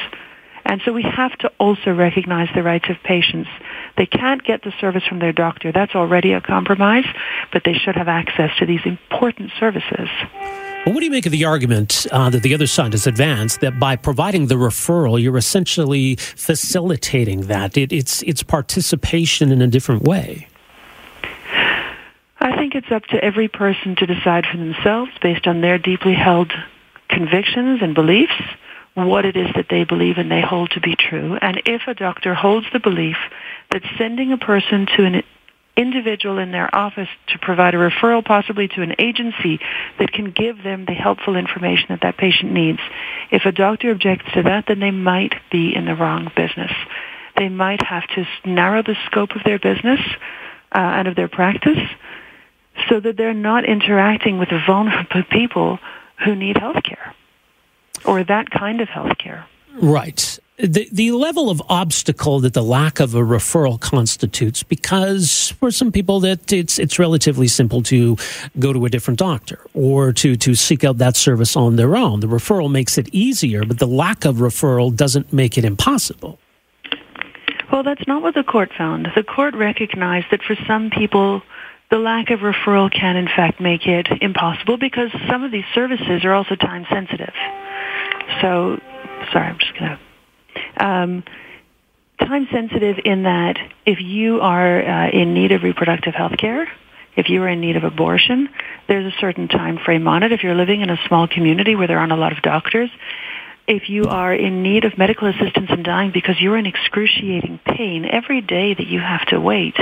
And 0.65 0.81
so 0.85 0.93
we 0.93 1.03
have 1.03 1.37
to 1.39 1.51
also 1.59 1.93
recognize 1.93 2.49
the 2.55 2.63
rights 2.63 2.89
of 2.89 2.97
patients. 3.03 3.49
They 3.97 4.07
can't 4.07 4.45
get 4.45 4.63
the 4.63 4.73
service 4.81 5.03
from 5.05 5.19
their 5.19 5.33
doctor. 5.33 5.73
That's 5.73 5.97
already 5.97 6.33
a 6.33 6.41
compromise, 6.41 7.07
but 7.53 7.65
they 7.65 7.75
should 7.75 7.97
have 7.97 8.07
access 8.07 8.57
to 8.59 8.67
these 8.67 8.81
important 8.85 9.51
services. 9.59 10.09
Well, 10.87 10.95
what 10.95 11.01
do 11.01 11.05
you 11.05 11.11
make 11.11 11.27
of 11.27 11.33
the 11.33 11.45
argument 11.45 12.07
uh, 12.13 12.31
that 12.31 12.43
the 12.45 12.55
other 12.55 12.69
side 12.69 12.93
has 12.93 13.09
advanced 13.09 13.61
that 13.61 13.81
by 13.81 13.97
providing 13.97 14.47
the 14.47 14.55
referral, 14.55 15.21
you're 15.21 15.37
essentially 15.37 16.15
facilitating 16.17 17.43
that? 17.49 17.77
It, 17.77 17.93
it's, 17.93 18.23
it's 18.23 18.45
participation 18.45 19.51
in 19.51 19.61
a 19.61 19.67
different 19.67 20.03
way. 20.03 20.47
I 22.41 22.57
think 22.57 22.75
it's 22.75 22.91
up 22.91 23.05
to 23.07 23.23
every 23.23 23.49
person 23.49 23.97
to 23.97 24.07
decide 24.07 24.47
for 24.51 24.57
themselves 24.57 25.13
based 25.21 25.47
on 25.47 25.61
their 25.61 25.79
deeply 25.79 26.15
held 26.15 26.53
convictions 27.09 27.81
and 27.83 27.95
beliefs 27.95 28.33
what 28.95 29.25
it 29.25 29.37
is 29.37 29.49
that 29.55 29.67
they 29.71 29.85
believe 29.85 30.17
and 30.19 30.31
they 30.31 30.41
hold 30.41 30.71
to 30.71 30.81
be 30.81 30.97
true. 30.97 31.39
And 31.41 31.63
if 31.67 31.83
a 31.87 31.95
doctor 31.95 32.35
holds 32.35 32.67
the 32.73 32.81
belief 32.81 33.17
that 33.71 33.83
sending 33.99 34.33
a 34.33 34.39
person 34.39 34.87
to 34.97 35.05
an 35.05 35.23
individual 35.77 36.39
in 36.39 36.51
their 36.51 36.75
office 36.75 37.09
to 37.29 37.39
provide 37.39 37.75
a 37.75 37.79
referral 37.79 38.25
possibly 38.25 38.69
to 38.69 38.83
an 38.83 38.95
agency 38.99 39.61
that 39.99 40.13
can 40.13 40.31
give 40.31 40.63
them 40.63 40.85
the 40.87 40.95
helpful 40.95 41.37
information 41.37 41.87
that 41.91 42.01
that 42.03 42.17
patient 42.17 42.53
needs. 42.53 42.81
If 43.31 43.45
a 43.45 43.53
doctor 43.53 43.91
objects 43.91 44.27
to 44.35 44.43
that, 44.43 44.65
then 44.67 44.81
they 44.81 44.91
might 44.91 45.35
be 45.51 45.75
in 45.75 45.85
the 45.85 45.95
wrong 45.95 46.31
business. 46.37 46.73
They 47.37 47.49
might 47.49 47.83
have 47.83 48.07
to 48.09 48.27
narrow 48.45 48.83
the 48.83 48.97
scope 49.07 49.31
of 49.37 49.45
their 49.45 49.59
business 49.59 50.01
uh, 50.73 50.79
and 50.79 51.09
of 51.09 51.17
their 51.17 51.29
practice 51.29 51.79
so 52.89 53.01
that 53.01 53.17
they're 53.17 53.35
not 53.35 53.65
interacting 53.65 54.39
with 54.39 54.49
vulnerable 54.67 55.23
people 55.31 55.79
who 56.25 56.35
need 56.35 56.57
health 56.59 56.83
care 56.83 57.15
or 58.05 58.25
that 58.25 58.51
kind 58.51 58.81
of 58.81 58.89
health 58.89 59.17
care. 59.19 59.47
Right. 59.81 60.39
The, 60.59 60.89
the 60.93 61.13
level 61.13 61.49
of 61.49 61.63
obstacle 61.71 62.41
that 62.41 62.53
the 62.53 62.63
lack 62.63 63.01
of 63.01 63.15
a 63.15 63.21
referral 63.21 63.81
constitutes, 63.81 64.63
because 64.63 65.55
for 65.59 65.71
some 65.71 65.91
people 65.91 66.21
that 66.21 66.53
it's 66.53 66.79
it's 66.79 66.99
relatively 66.99 67.49
simple 67.49 67.83
to 67.85 68.17
go 68.59 68.73
to 68.75 68.85
a 68.85 68.91
different 68.91 69.19
doctor 69.19 69.61
or 69.73 70.13
to 70.15 70.37
to 70.37 70.55
seek 70.55 70.85
out 70.85 70.99
that 70.99 71.17
service 71.17 71.57
on 71.57 71.77
their 71.77 71.97
own. 71.97 72.21
The 72.21 72.27
referral 72.27 72.71
makes 72.71 72.99
it 72.99 73.09
easier, 73.11 73.65
but 73.65 73.79
the 73.79 73.87
lack 73.87 74.27
of 74.27 74.37
referral 74.37 74.95
doesn't 74.95 75.33
make 75.33 75.57
it 75.57 75.65
impossible. 75.65 76.39
Well, 77.73 77.83
that's 77.83 78.07
not 78.07 78.21
what 78.21 78.35
the 78.35 78.43
court 78.43 78.71
found. 78.77 79.09
The 79.15 79.23
court 79.23 79.55
recognized 79.55 80.27
that 80.31 80.43
for 80.43 80.57
some 80.67 80.91
people, 80.91 81.41
the 81.91 81.99
lack 81.99 82.31
of 82.31 82.41
referral 82.41 82.91
can 82.93 83.17
in 83.17 83.27
fact 83.27 83.61
make 83.61 83.87
it 83.87 84.07
impossible 84.21 84.77
because 84.77 85.11
some 85.29 85.43
of 85.43 85.51
these 85.51 85.65
services 85.75 86.25
are 86.25 86.33
also 86.33 86.55
time 86.55 86.87
sensitive. 86.91 87.35
So, 88.41 88.81
sorry, 89.33 89.49
I'm 89.49 89.59
just 89.59 89.79
going 89.79 89.99
to. 89.99 90.85
Um, 90.85 91.25
time 92.21 92.47
sensitive 92.53 92.97
in 93.05 93.25
that 93.25 93.57
if 93.87 94.01
you 94.01 94.41
are 94.41 94.83
uh, 94.83 95.11
in 95.11 95.35
need 95.35 95.53
of 95.53 95.63
reproductive 95.63 96.15
health 96.15 96.37
care, 96.39 96.69
if 97.17 97.29
you 97.29 97.43
are 97.43 97.49
in 97.49 97.61
need 97.61 97.77
of 97.77 97.85
abortion, 97.85 98.49
there's 98.87 99.13
a 99.13 99.17
certain 99.19 99.49
time 99.49 99.79
frame 99.85 100.07
on 100.07 100.23
it. 100.23 100.33
If 100.33 100.45
you're 100.45 100.55
living 100.55 100.81
in 100.83 100.91
a 100.91 100.99
small 101.09 101.27
community 101.27 101.75
where 101.75 101.89
there 101.89 101.99
aren't 101.99 102.13
a 102.13 102.17
lot 102.17 102.33
of 102.33 102.43
doctors, 102.43 102.91
if 103.67 103.89
you 103.89 104.05
are 104.05 104.33
in 104.33 104.63
need 104.63 104.85
of 104.85 104.97
medical 104.97 105.29
assistance 105.29 105.71
in 105.71 105.83
dying 105.83 106.13
because 106.13 106.41
you're 106.41 106.57
in 106.57 106.67
excruciating 106.67 107.59
pain, 107.65 108.05
every 108.05 108.41
day 108.41 108.75
that 108.75 108.87
you 108.87 109.01
have 109.01 109.27
to 109.27 109.41
wait 109.41 109.77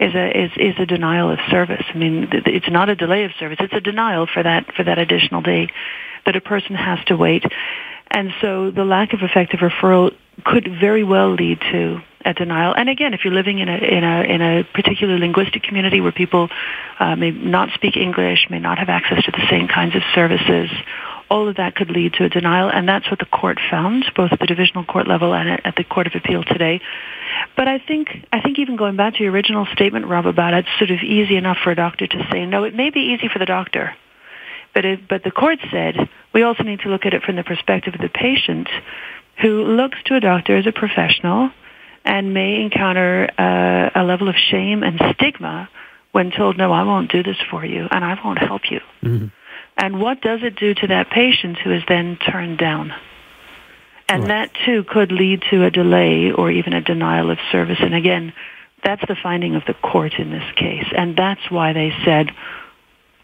is 0.00 0.14
a 0.14 0.44
is 0.44 0.50
is 0.56 0.74
a 0.78 0.86
denial 0.86 1.30
of 1.30 1.38
service. 1.50 1.84
I 1.94 1.96
mean, 1.96 2.28
it's 2.32 2.70
not 2.70 2.88
a 2.88 2.96
delay 2.96 3.24
of 3.24 3.32
service; 3.38 3.58
it's 3.60 3.74
a 3.74 3.80
denial 3.80 4.26
for 4.26 4.42
that 4.42 4.74
for 4.74 4.82
that 4.82 4.98
additional 4.98 5.42
day 5.42 5.68
that 6.26 6.36
a 6.36 6.40
person 6.40 6.74
has 6.74 6.98
to 7.06 7.16
wait. 7.16 7.44
And 8.10 8.32
so, 8.40 8.70
the 8.70 8.84
lack 8.84 9.12
of 9.12 9.20
effective 9.22 9.60
referral 9.60 10.12
could 10.44 10.68
very 10.80 11.04
well 11.04 11.32
lead 11.34 11.60
to 11.60 12.00
a 12.24 12.34
denial. 12.34 12.74
And 12.74 12.88
again, 12.88 13.14
if 13.14 13.24
you're 13.24 13.34
living 13.34 13.58
in 13.58 13.68
a 13.68 13.76
in 13.76 14.04
a 14.04 14.22
in 14.22 14.42
a 14.42 14.64
particular 14.64 15.18
linguistic 15.18 15.62
community 15.62 16.00
where 16.00 16.12
people 16.12 16.48
uh, 16.98 17.16
may 17.16 17.30
not 17.30 17.70
speak 17.74 17.96
English, 17.96 18.46
may 18.50 18.58
not 18.58 18.78
have 18.78 18.88
access 18.88 19.24
to 19.24 19.30
the 19.30 19.46
same 19.48 19.68
kinds 19.68 19.94
of 19.94 20.02
services, 20.14 20.70
all 21.30 21.48
of 21.48 21.56
that 21.56 21.76
could 21.76 21.90
lead 21.90 22.14
to 22.14 22.24
a 22.24 22.28
denial, 22.28 22.68
and 22.68 22.88
that's 22.88 23.08
what 23.08 23.20
the 23.20 23.26
court 23.26 23.58
found, 23.70 24.04
both 24.16 24.32
at 24.32 24.40
the 24.40 24.46
divisional 24.46 24.84
court 24.84 25.06
level 25.06 25.32
and 25.32 25.64
at 25.64 25.76
the 25.76 25.84
Court 25.84 26.08
of 26.08 26.14
Appeal 26.16 26.42
today. 26.42 26.80
But 27.56 27.68
I 27.68 27.78
think 27.78 28.08
I 28.32 28.40
think 28.40 28.58
even 28.58 28.76
going 28.76 28.96
back 28.96 29.14
to 29.14 29.22
your 29.22 29.32
original 29.32 29.66
statement, 29.72 30.06
Rob, 30.06 30.26
about 30.26 30.54
it, 30.54 30.66
it's 30.66 30.78
sort 30.78 30.90
of 30.90 31.04
easy 31.04 31.36
enough 31.36 31.58
for 31.62 31.70
a 31.70 31.76
doctor 31.76 32.06
to 32.06 32.28
say 32.32 32.44
no. 32.46 32.64
It 32.64 32.74
may 32.74 32.90
be 32.90 33.14
easy 33.16 33.28
for 33.28 33.38
the 33.38 33.46
doctor, 33.46 33.94
but 34.74 34.84
it, 34.84 35.08
but 35.08 35.22
the 35.22 35.30
court 35.30 35.58
said 35.70 35.94
we 36.34 36.42
also 36.42 36.64
need 36.64 36.80
to 36.80 36.88
look 36.88 37.06
at 37.06 37.14
it 37.14 37.22
from 37.22 37.36
the 37.36 37.44
perspective 37.44 37.94
of 37.94 38.00
the 38.00 38.08
patient, 38.08 38.68
who 39.40 39.62
looks 39.62 39.98
to 40.06 40.16
a 40.16 40.20
doctor 40.20 40.56
as 40.56 40.66
a 40.66 40.72
professional, 40.72 41.50
and 42.04 42.34
may 42.34 42.60
encounter 42.60 43.30
uh, 43.38 43.90
a 43.94 44.02
level 44.02 44.28
of 44.28 44.34
shame 44.34 44.82
and 44.82 45.00
stigma 45.14 45.68
when 46.12 46.32
told, 46.32 46.58
no, 46.58 46.72
I 46.72 46.82
won't 46.82 47.10
do 47.12 47.22
this 47.22 47.36
for 47.50 47.64
you, 47.64 47.86
and 47.88 48.04
I 48.04 48.18
won't 48.24 48.38
help 48.38 48.62
you. 48.68 48.80
Mm-hmm. 49.02 49.26
And 49.80 49.98
what 49.98 50.20
does 50.20 50.40
it 50.42 50.56
do 50.56 50.74
to 50.74 50.86
that 50.88 51.08
patient 51.08 51.58
who 51.58 51.72
is 51.72 51.82
then 51.88 52.18
turned 52.18 52.58
down? 52.58 52.92
And 54.08 54.22
right. 54.24 54.28
that 54.28 54.50
too 54.66 54.84
could 54.84 55.10
lead 55.10 55.42
to 55.50 55.64
a 55.64 55.70
delay 55.70 56.32
or 56.32 56.50
even 56.50 56.74
a 56.74 56.82
denial 56.82 57.30
of 57.30 57.38
service. 57.50 57.78
And 57.80 57.94
again, 57.94 58.34
that's 58.84 59.00
the 59.08 59.16
finding 59.20 59.54
of 59.54 59.62
the 59.66 59.72
court 59.72 60.14
in 60.18 60.30
this 60.30 60.44
case. 60.54 60.84
And 60.94 61.16
that's 61.16 61.50
why 61.50 61.72
they 61.72 61.92
said, 62.04 62.30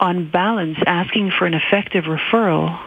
on 0.01 0.31
balance, 0.31 0.79
asking 0.87 1.33
for 1.39 1.45
an 1.45 1.53
effective 1.53 2.05
referral, 2.05 2.81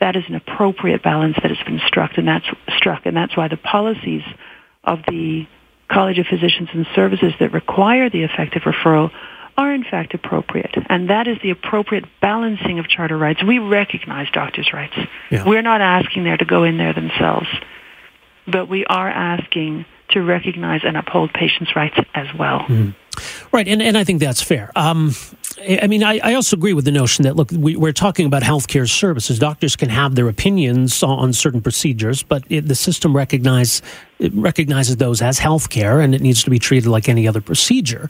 that 0.00 0.14
is 0.14 0.24
an 0.28 0.34
appropriate 0.34 1.02
balance 1.02 1.36
that 1.42 1.50
has 1.50 1.66
been 1.66 1.80
struck, 1.86 2.18
and 2.18 2.28
that's 2.28 2.46
struck, 2.76 3.06
and 3.06 3.16
that's 3.16 3.36
why 3.36 3.48
the 3.48 3.56
policies 3.56 4.22
of 4.84 5.00
the 5.08 5.46
College 5.90 6.18
of 6.18 6.26
Physicians 6.26 6.68
and 6.72 6.86
Services 6.94 7.32
that 7.40 7.52
require 7.52 8.10
the 8.10 8.22
effective 8.22 8.62
referral 8.62 9.10
are 9.58 9.74
in 9.74 9.82
fact 9.82 10.14
appropriate. 10.14 10.74
And 10.88 11.10
that 11.10 11.26
is 11.26 11.36
the 11.42 11.50
appropriate 11.50 12.04
balancing 12.22 12.78
of 12.78 12.88
charter 12.88 13.18
rights. 13.18 13.42
We 13.42 13.58
recognize 13.58 14.30
doctors' 14.30 14.72
rights. 14.72 14.96
Yeah. 15.30 15.46
We're 15.46 15.62
not 15.62 15.80
asking 15.80 16.24
there 16.24 16.36
to 16.36 16.44
go 16.44 16.62
in 16.62 16.78
there 16.78 16.94
themselves, 16.94 17.48
but 18.46 18.68
we 18.68 18.86
are 18.86 19.10
asking 19.10 19.84
to 20.10 20.20
recognize 20.20 20.82
and 20.84 20.96
uphold 20.96 21.32
patients' 21.32 21.74
rights 21.74 21.98
as 22.14 22.28
well. 22.38 22.60
Mm. 22.60 22.94
Right, 23.52 23.66
and, 23.66 23.82
and 23.82 23.96
I 23.96 24.04
think 24.04 24.20
that's 24.20 24.42
fair. 24.42 24.70
Um, 24.76 25.14
I 25.60 25.86
mean, 25.86 26.04
I, 26.04 26.20
I, 26.22 26.34
also 26.34 26.56
agree 26.56 26.72
with 26.72 26.84
the 26.84 26.92
notion 26.92 27.24
that, 27.24 27.36
look, 27.36 27.50
we, 27.50 27.76
are 27.88 27.92
talking 27.92 28.26
about 28.26 28.42
healthcare 28.42 28.88
services. 28.88 29.38
Doctors 29.38 29.76
can 29.76 29.88
have 29.88 30.14
their 30.14 30.28
opinions 30.28 31.02
on, 31.02 31.32
certain 31.32 31.60
procedures, 31.60 32.22
but 32.22 32.44
it, 32.48 32.68
the 32.68 32.74
system 32.74 33.14
recognize, 33.14 33.82
recognizes 34.32 34.96
those 34.96 35.20
as 35.20 35.38
healthcare 35.38 36.02
and 36.02 36.14
it 36.14 36.20
needs 36.20 36.42
to 36.44 36.50
be 36.50 36.58
treated 36.58 36.88
like 36.88 37.08
any 37.08 37.26
other 37.26 37.40
procedure. 37.40 38.08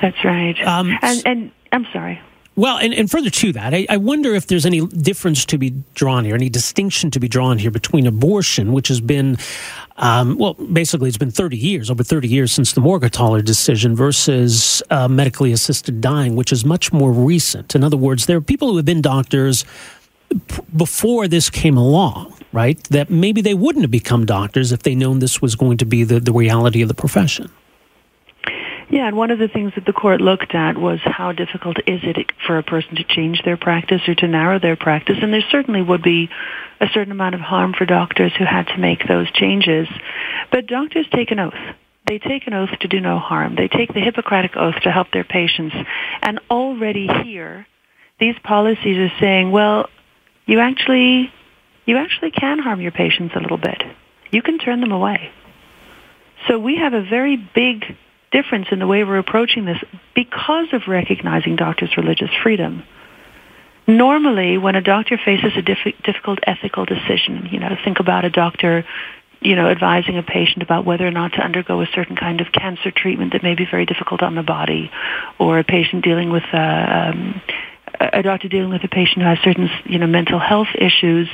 That's 0.00 0.22
right. 0.24 0.60
Um, 0.66 0.98
and, 1.02 1.22
and 1.24 1.50
I'm 1.72 1.86
sorry. 1.92 2.20
Well, 2.54 2.76
and, 2.76 2.92
and 2.92 3.10
further 3.10 3.30
to 3.30 3.52
that, 3.52 3.72
I, 3.72 3.86
I, 3.88 3.96
wonder 3.96 4.34
if 4.34 4.46
there's 4.46 4.66
any 4.66 4.86
difference 4.86 5.46
to 5.46 5.56
be 5.56 5.70
drawn 5.94 6.26
here, 6.26 6.34
any 6.34 6.50
distinction 6.50 7.10
to 7.12 7.20
be 7.20 7.26
drawn 7.26 7.56
here 7.56 7.70
between 7.70 8.06
abortion, 8.06 8.74
which 8.74 8.88
has 8.88 9.00
been, 9.00 9.38
um, 9.96 10.36
well, 10.36 10.52
basically 10.54 11.08
it's 11.08 11.16
been 11.16 11.30
30 11.30 11.56
years, 11.56 11.90
over 11.90 12.04
30 12.04 12.28
years 12.28 12.52
since 12.52 12.74
the 12.74 12.82
Morgentaler 12.82 13.42
decision, 13.42 13.96
versus 13.96 14.82
uh, 14.90 15.08
medically 15.08 15.50
assisted 15.52 16.02
dying, 16.02 16.36
which 16.36 16.52
is 16.52 16.62
much 16.62 16.92
more 16.92 17.10
recent. 17.10 17.74
In 17.74 17.82
other 17.82 17.96
words, 17.96 18.26
there 18.26 18.36
are 18.36 18.42
people 18.42 18.68
who 18.68 18.76
have 18.76 18.84
been 18.84 19.00
doctors 19.00 19.64
p- 20.28 20.62
before 20.76 21.28
this 21.28 21.48
came 21.48 21.78
along, 21.78 22.34
right? 22.52 22.82
That 22.84 23.08
maybe 23.08 23.40
they 23.40 23.54
wouldn't 23.54 23.82
have 23.82 23.90
become 23.90 24.26
doctors 24.26 24.72
if 24.72 24.82
they 24.82 24.94
known 24.94 25.20
this 25.20 25.40
was 25.40 25.56
going 25.56 25.78
to 25.78 25.86
be 25.86 26.04
the, 26.04 26.20
the 26.20 26.32
reality 26.34 26.82
of 26.82 26.88
the 26.88 26.94
profession. 26.94 27.50
Yeah, 28.92 29.08
and 29.08 29.16
one 29.16 29.30
of 29.30 29.38
the 29.38 29.48
things 29.48 29.72
that 29.76 29.86
the 29.86 29.94
court 29.94 30.20
looked 30.20 30.54
at 30.54 30.76
was 30.76 31.00
how 31.02 31.32
difficult 31.32 31.78
is 31.86 32.00
it 32.02 32.30
for 32.46 32.58
a 32.58 32.62
person 32.62 32.96
to 32.96 33.04
change 33.04 33.40
their 33.42 33.56
practice 33.56 34.02
or 34.06 34.14
to 34.16 34.28
narrow 34.28 34.58
their 34.58 34.76
practice, 34.76 35.16
and 35.22 35.32
there 35.32 35.42
certainly 35.50 35.80
would 35.80 36.02
be 36.02 36.28
a 36.78 36.86
certain 36.92 37.10
amount 37.10 37.34
of 37.34 37.40
harm 37.40 37.72
for 37.72 37.86
doctors 37.86 38.32
who 38.36 38.44
had 38.44 38.66
to 38.66 38.76
make 38.76 39.08
those 39.08 39.32
changes. 39.32 39.88
But 40.50 40.66
doctors 40.66 41.06
take 41.10 41.30
an 41.30 41.38
oath. 41.38 41.54
They 42.06 42.18
take 42.18 42.46
an 42.46 42.52
oath 42.52 42.68
to 42.80 42.88
do 42.88 43.00
no 43.00 43.18
harm. 43.18 43.54
They 43.56 43.68
take 43.68 43.94
the 43.94 44.00
Hippocratic 44.00 44.58
oath 44.58 44.74
to 44.82 44.90
help 44.90 45.10
their 45.10 45.24
patients. 45.24 45.74
And 46.20 46.38
already 46.50 47.08
here, 47.24 47.66
these 48.20 48.36
policies 48.44 48.98
are 48.98 49.18
saying, 49.18 49.52
well, 49.52 49.88
you 50.44 50.60
actually, 50.60 51.32
you 51.86 51.96
actually 51.96 52.30
can 52.30 52.58
harm 52.58 52.82
your 52.82 52.92
patients 52.92 53.32
a 53.36 53.40
little 53.40 53.56
bit. 53.56 53.82
You 54.30 54.42
can 54.42 54.58
turn 54.58 54.82
them 54.82 54.92
away. 54.92 55.30
So 56.46 56.58
we 56.58 56.76
have 56.76 56.92
a 56.92 57.02
very 57.02 57.38
big 57.38 57.96
difference 58.32 58.66
in 58.70 58.78
the 58.78 58.86
way 58.86 59.04
we're 59.04 59.18
approaching 59.18 59.64
this 59.64 59.78
because 60.14 60.66
of 60.72 60.82
recognizing 60.88 61.56
doctors' 61.56 61.96
religious 61.96 62.30
freedom. 62.42 62.82
Normally, 63.86 64.58
when 64.58 64.74
a 64.74 64.80
doctor 64.80 65.18
faces 65.22 65.52
a 65.56 65.62
diff- 65.62 66.02
difficult 66.04 66.38
ethical 66.46 66.84
decision, 66.84 67.48
you 67.50 67.58
know, 67.58 67.76
think 67.84 68.00
about 68.00 68.24
a 68.24 68.30
doctor, 68.30 68.84
you 69.40 69.56
know, 69.56 69.68
advising 69.68 70.18
a 70.18 70.22
patient 70.22 70.62
about 70.62 70.84
whether 70.84 71.06
or 71.06 71.10
not 71.10 71.32
to 71.32 71.40
undergo 71.40 71.80
a 71.80 71.86
certain 71.94 72.16
kind 72.16 72.40
of 72.40 72.52
cancer 72.52 72.90
treatment 72.90 73.32
that 73.32 73.42
may 73.42 73.54
be 73.54 73.66
very 73.68 73.84
difficult 73.84 74.22
on 74.22 74.34
the 74.34 74.42
body, 74.42 74.90
or 75.38 75.58
a 75.58 75.64
patient 75.64 76.04
dealing 76.04 76.30
with 76.30 76.44
uh, 76.52 76.56
um, 76.56 77.42
a 78.00 78.22
doctor 78.22 78.48
dealing 78.48 78.70
with 78.70 78.82
a 78.84 78.88
patient 78.88 79.18
who 79.18 79.28
has 79.28 79.38
certain, 79.44 79.68
you 79.84 79.98
know, 79.98 80.06
mental 80.06 80.38
health 80.38 80.68
issues 80.74 81.28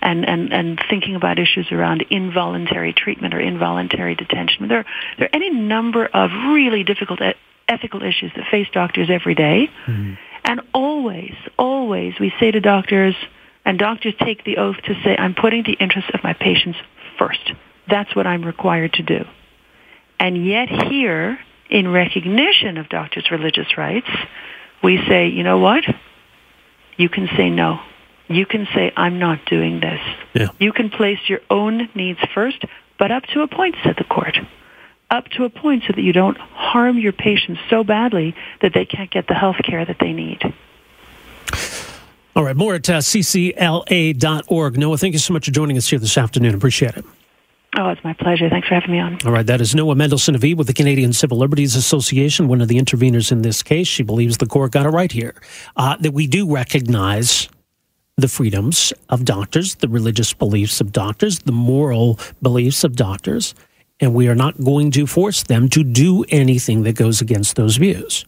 and, 0.00 0.28
and, 0.28 0.52
and 0.52 0.80
thinking 0.88 1.14
about 1.14 1.38
issues 1.38 1.70
around 1.70 2.04
involuntary 2.10 2.92
treatment 2.92 3.34
or 3.34 3.40
involuntary 3.40 4.14
detention. 4.14 4.68
There, 4.68 4.84
there 5.18 5.26
are 5.26 5.34
any 5.34 5.50
number 5.50 6.06
of 6.06 6.30
really 6.48 6.84
difficult 6.84 7.20
ethical 7.68 8.02
issues 8.02 8.32
that 8.36 8.46
face 8.50 8.68
doctors 8.72 9.08
every 9.10 9.34
day. 9.34 9.68
Mm-hmm. 9.86 10.14
And 10.44 10.60
always, 10.72 11.34
always 11.58 12.14
we 12.20 12.32
say 12.38 12.50
to 12.50 12.60
doctors, 12.60 13.14
and 13.64 13.78
doctors 13.78 14.14
take 14.20 14.44
the 14.44 14.58
oath 14.58 14.76
to 14.84 14.94
say, 15.02 15.16
I'm 15.16 15.34
putting 15.34 15.62
the 15.62 15.72
interests 15.72 16.10
of 16.12 16.22
my 16.22 16.34
patients 16.34 16.78
first. 17.18 17.52
That's 17.88 18.14
what 18.14 18.26
I'm 18.26 18.44
required 18.44 18.92
to 18.94 19.02
do. 19.02 19.24
And 20.20 20.46
yet 20.46 20.68
here, 20.68 21.38
in 21.70 21.88
recognition 21.88 22.76
of 22.76 22.88
doctors' 22.88 23.30
religious 23.30 23.76
rights, 23.76 24.08
we 24.84 24.98
say, 25.08 25.28
you 25.28 25.42
know 25.42 25.58
what? 25.58 25.82
You 26.96 27.08
can 27.08 27.26
say 27.36 27.50
no. 27.50 27.80
You 28.28 28.46
can 28.46 28.68
say, 28.74 28.92
I'm 28.96 29.18
not 29.18 29.44
doing 29.46 29.80
this. 29.80 30.00
Yeah. 30.34 30.48
You 30.60 30.72
can 30.72 30.90
place 30.90 31.18
your 31.26 31.40
own 31.50 31.88
needs 31.94 32.20
first, 32.34 32.62
but 32.98 33.10
up 33.10 33.24
to 33.32 33.40
a 33.40 33.48
point, 33.48 33.76
said 33.82 33.96
the 33.96 34.04
court. 34.04 34.36
Up 35.10 35.26
to 35.30 35.44
a 35.44 35.50
point 35.50 35.84
so 35.86 35.92
that 35.94 36.02
you 36.02 36.12
don't 36.12 36.36
harm 36.36 36.98
your 36.98 37.12
patients 37.12 37.60
so 37.70 37.82
badly 37.82 38.34
that 38.62 38.72
they 38.74 38.84
can't 38.84 39.10
get 39.10 39.26
the 39.26 39.34
health 39.34 39.56
care 39.64 39.84
that 39.84 39.98
they 39.98 40.12
need. 40.12 40.42
All 42.36 42.44
right, 42.44 42.56
more 42.56 42.74
at 42.74 42.88
uh, 42.90 42.98
ccla.org. 42.98 44.78
Noa, 44.78 44.98
thank 44.98 45.12
you 45.12 45.18
so 45.18 45.32
much 45.32 45.46
for 45.46 45.52
joining 45.52 45.76
us 45.76 45.88
here 45.88 45.98
this 45.98 46.18
afternoon. 46.18 46.54
Appreciate 46.54 46.96
it. 46.96 47.04
Oh, 47.76 47.88
it's 47.88 48.04
my 48.04 48.12
pleasure. 48.12 48.48
Thanks 48.48 48.68
for 48.68 48.74
having 48.74 48.92
me 48.92 49.00
on. 49.00 49.18
All 49.24 49.32
right, 49.32 49.46
that 49.46 49.60
is 49.60 49.74
Noah 49.74 49.96
Mendelsohn 49.96 50.36
of 50.36 50.44
E 50.44 50.54
with 50.54 50.68
the 50.68 50.72
Canadian 50.72 51.12
Civil 51.12 51.38
Liberties 51.38 51.74
Association, 51.74 52.46
one 52.46 52.60
of 52.60 52.68
the 52.68 52.78
interveners 52.78 53.32
in 53.32 53.42
this 53.42 53.64
case. 53.64 53.88
She 53.88 54.04
believes 54.04 54.38
the 54.38 54.46
court 54.46 54.72
got 54.72 54.86
it 54.86 54.90
right 54.90 55.10
here 55.10 55.34
uh, 55.76 55.96
that 55.96 56.12
we 56.12 56.28
do 56.28 56.52
recognize 56.52 57.48
the 58.16 58.28
freedoms 58.28 58.92
of 59.08 59.24
doctors, 59.24 59.74
the 59.76 59.88
religious 59.88 60.32
beliefs 60.32 60.80
of 60.80 60.92
doctors, 60.92 61.40
the 61.40 61.52
moral 61.52 62.18
beliefs 62.40 62.84
of 62.84 62.94
doctors, 62.94 63.56
and 63.98 64.14
we 64.14 64.28
are 64.28 64.36
not 64.36 64.62
going 64.62 64.92
to 64.92 65.06
force 65.06 65.42
them 65.42 65.68
to 65.70 65.82
do 65.82 66.24
anything 66.28 66.84
that 66.84 66.94
goes 66.94 67.20
against 67.20 67.56
those 67.56 67.76
views, 67.76 68.24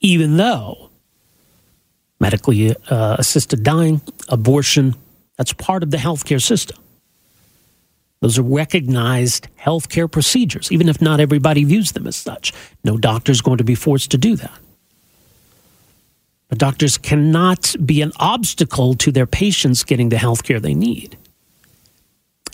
even 0.00 0.36
though 0.36 0.90
medically 2.20 2.76
uh, 2.90 3.16
assisted 3.18 3.64
dying, 3.64 4.00
abortion, 4.28 4.94
that's 5.36 5.52
part 5.52 5.82
of 5.82 5.90
the 5.90 5.96
healthcare 5.96 6.40
system. 6.40 6.78
Those 8.24 8.38
are 8.38 8.42
recognized 8.42 9.48
healthcare 9.60 10.10
procedures, 10.10 10.72
even 10.72 10.88
if 10.88 11.02
not 11.02 11.20
everybody 11.20 11.62
views 11.62 11.92
them 11.92 12.06
as 12.06 12.16
such. 12.16 12.54
No 12.82 12.96
doctor 12.96 13.30
is 13.30 13.42
going 13.42 13.58
to 13.58 13.64
be 13.64 13.74
forced 13.74 14.10
to 14.12 14.16
do 14.16 14.34
that. 14.36 14.58
But 16.48 16.56
doctors 16.56 16.96
cannot 16.96 17.76
be 17.84 18.00
an 18.00 18.12
obstacle 18.16 18.94
to 18.94 19.12
their 19.12 19.26
patients 19.26 19.84
getting 19.84 20.08
the 20.08 20.16
health 20.16 20.42
care 20.42 20.58
they 20.58 20.72
need. 20.72 21.18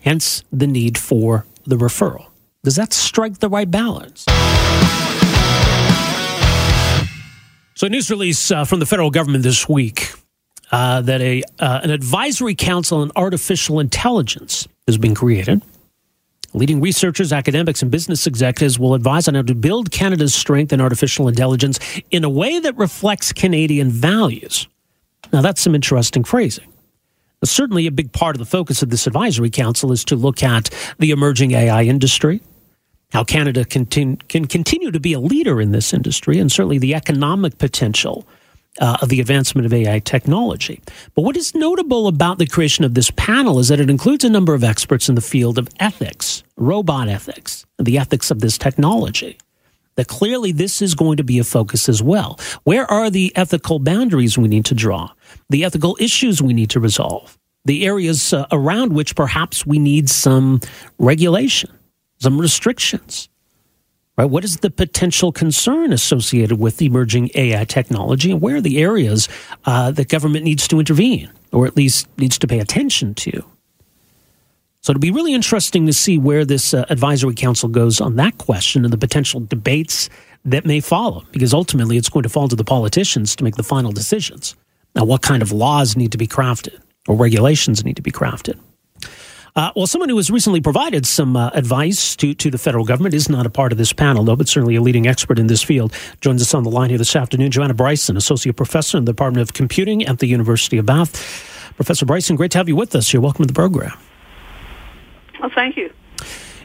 Hence 0.03 0.43
the 0.51 0.67
need 0.67 0.99
for 0.99 1.47
the 1.63 1.77
referral. 1.77 2.27
Does 2.65 2.75
that 2.75 2.93
strike 2.93 3.39
the 3.39 3.49
right 3.49 3.71
balance? 3.71 4.25
So, 7.77 7.87
a 7.87 7.91
news 7.91 8.11
release 8.11 8.51
uh, 8.51 8.65
from 8.65 8.81
the 8.81 8.87
federal 8.87 9.13
government 9.13 9.45
this 9.45 9.69
week 9.69 10.15
uh, 10.73 11.01
that 11.03 11.21
a 11.21 11.43
uh, 11.59 11.81
an 11.83 11.91
advisory 11.91 12.55
council 12.55 12.99
on 12.99 13.11
artificial 13.17 13.81
intelligence 13.81 14.69
has 14.87 14.99
been 14.99 15.15
created. 15.15 15.63
Leading 16.53 16.81
researchers, 16.81 17.33
academics, 17.33 17.81
and 17.81 17.93
business 17.93 18.27
executives 18.27 18.77
will 18.77 18.95
advise 18.95 19.29
on 19.29 19.35
how 19.37 19.43
to 19.43 19.55
build 19.55 19.93
Canada's 19.93 20.35
strength 20.35 20.73
in 20.73 20.81
artificial 20.81 21.29
intelligence 21.29 21.79
in 22.11 22.25
a 22.25 22.29
way 22.29 22.59
that 22.59 22.77
reflects 22.77 23.33
Canadian 23.33 23.89
values. 23.89 24.67
Now, 25.33 25.43
that's 25.43 25.61
some 25.61 25.77
interesting 25.77 26.25
phrasing. 26.25 26.67
Certainly, 27.45 27.87
a 27.87 27.93
big 27.93 28.13
part 28.13 28.35
of 28.35 28.41
the 28.41 28.47
focus 28.47 28.83
of 28.83 28.91
this 28.91 29.07
advisory 29.07 29.49
council 29.49 29.93
is 29.93 30.05
to 30.07 30.17
look 30.17 30.43
at 30.43 30.71
the 30.99 31.13
emerging 31.13 31.53
AI 31.53 31.85
industry, 31.85 32.43
how 33.13 33.23
Canada 33.23 33.65
can, 33.65 33.87
can 33.87 34.45
continue 34.47 34.91
to 34.91 35.01
be 35.01 35.13
a 35.13 35.21
leader 35.21 35.61
in 35.61 35.71
this 35.71 35.95
industry, 35.95 36.39
and 36.39 36.51
certainly 36.51 36.79
the 36.79 36.95
economic 36.95 37.59
potential 37.59 38.27
uh, 38.79 38.99
of 39.03 39.09
the 39.09 39.21
advancement 39.21 39.67
of 39.67 39.73
AI 39.73 39.99
technology. 39.99 40.81
But 41.15 41.23
what 41.23 41.37
is 41.37 41.55
notable 41.55 42.07
about 42.07 42.39
the 42.39 42.47
creation 42.47 42.85
of 42.85 42.95
this 42.95 43.11
panel 43.11 43.59
is 43.59 43.69
that 43.69 43.81
it 43.81 43.91
includes 43.91 44.25
a 44.25 44.31
number 44.31 44.55
of 44.55 44.63
experts 44.63 45.09
in 45.09 45.15
the 45.15 45.21
field 45.21 45.59
of 45.59 45.69
ethics, 45.79 46.43
robot 46.57 47.09
ethics, 47.09 47.67
the 47.79 47.99
ethics 47.99 48.31
of 48.31 48.41
this 48.41 48.59
technology. 48.59 49.39
That 49.97 50.07
clearly 50.07 50.53
this 50.53 50.81
is 50.81 50.95
going 50.95 51.17
to 51.17 51.25
be 51.25 51.39
a 51.39 51.45
focus 51.45 51.89
as 51.89 52.03
well. 52.03 52.39
Where 52.63 52.91
are 52.91 53.11
the 53.11 53.33
ethical 53.37 53.81
boundaries 53.81 54.39
we 54.39 54.49
need 54.49 54.65
to 54.67 54.75
draw? 54.75 55.11
The 55.51 55.65
ethical 55.65 55.97
issues 56.01 56.41
we 56.41 56.55
need 56.55 56.71
to 56.71 56.81
resolve? 56.81 57.37
The 57.65 57.85
areas 57.85 58.33
uh, 58.33 58.47
around 58.51 58.95
which 58.95 59.15
perhaps 59.15 59.67
we 59.67 59.79
need 59.79 60.09
some 60.09 60.61
regulation, 60.99 61.71
some 62.19 62.41
restrictions 62.41 63.30
Right? 64.21 64.29
What 64.29 64.45
is 64.45 64.59
the 64.59 64.69
potential 64.69 65.33
concern 65.33 65.95
associated 65.95 66.59
with 66.59 66.83
emerging 66.83 67.31
AI 67.35 67.65
technology, 67.65 68.31
and 68.31 68.43
where 68.43 68.57
are 68.57 68.61
the 68.61 68.83
areas 68.83 69.31
uh, 69.65 69.93
that 69.93 70.11
government 70.11 70.45
needs 70.45 70.69
to 70.69 70.79
intervene, 70.79 71.33
or 71.53 71.65
at 71.67 71.75
least 71.75 72.07
needs 72.19 72.39
to 72.41 72.47
pay 72.47 72.59
attention 72.59 73.15
to? 73.15 73.43
So 74.83 74.91
it'll 74.91 75.01
be 75.01 75.11
really 75.11 75.33
interesting 75.33 75.87
to 75.87 75.95
see 75.95 76.19
where 76.19 76.45
this 76.45 76.75
uh, 76.75 76.85
advisory 76.91 77.35
council 77.35 77.71
goes 77.71 77.99
on 77.99 78.17
that 78.17 78.37
question 78.37 78.85
and 78.85 78.93
the 78.93 78.99
potential 78.99 79.41
debates 79.41 80.11
that 80.45 80.67
may 80.67 80.81
follow, 80.81 81.25
because 81.33 81.55
ultimately 81.55 81.97
it's 81.97 82.11
going 82.11 82.25
to 82.25 82.29
fall 82.29 82.49
to 82.49 82.57
the 82.57 82.63
politicians 82.63 83.35
to 83.37 83.45
make 83.45 83.57
the 83.57 83.63
final 83.63 83.91
decisions. 83.91 84.55
Now, 84.95 85.07
what 85.07 85.23
kind 85.23 85.41
of 85.41 85.51
laws 85.51 85.97
need 85.97 86.13
to 86.13 86.19
be 86.19 86.27
crafted 86.27 86.79
or 87.09 87.17
regulations 87.17 87.87
need 87.87 87.97
to 87.97 88.03
be 88.03 88.13
crafted? 88.13 88.61
Uh, 89.57 89.73
well, 89.75 89.87
someone 89.87 90.09
who 90.09 90.17
has 90.17 90.31
recently 90.31 90.61
provided 90.61 91.07
some 91.07 91.37
uh, 91.37 91.51
advice 91.55 92.15
to, 92.17 92.35
to 92.35 92.51
the 92.51 92.59
federal 92.59 92.85
government 92.85 93.15
is 93.15 93.29
not 93.29 93.47
a 93.47 93.51
part 93.51 93.73
of 93.73 93.79
this 93.79 93.93
panel, 93.93 94.25
though, 94.25 94.37
but 94.37 94.49
certainly 94.49 94.77
a 94.77 94.81
leading 94.81 95.07
expert 95.07 95.39
in 95.39 95.49
this 95.49 95.63
field. 95.63 95.93
Joins 96.21 96.41
us 96.43 96.55
on 96.55 96.63
the 96.63 96.71
line 96.71 96.91
here 96.91 96.99
this 96.99 97.17
afternoon, 97.17 97.51
Joanna 97.51 97.75
Bryson, 97.75 98.17
Associate 98.17 98.55
Professor 98.55 98.99
in 98.99 99.05
the 99.05 99.13
Department 99.13 99.43
of 99.43 99.55
Computing 99.55 100.07
at 100.07 100.19
the 100.19 100.27
University 100.27 100.79
of 100.79 100.87
Bath. 100.87 101.73
Professor 101.77 102.07
Bryson, 102.07 102.37
great 102.37 102.51
to 102.53 102.59
have 102.59 102.69
you 102.69 102.77
with 102.77 102.95
us 102.95 103.11
here. 103.11 103.21
Welcome 103.21 103.45
to 103.45 103.47
the 103.47 103.55
program. 103.55 103.97
Well, 105.41 105.51
thank 105.55 105.77
you. 105.77 105.91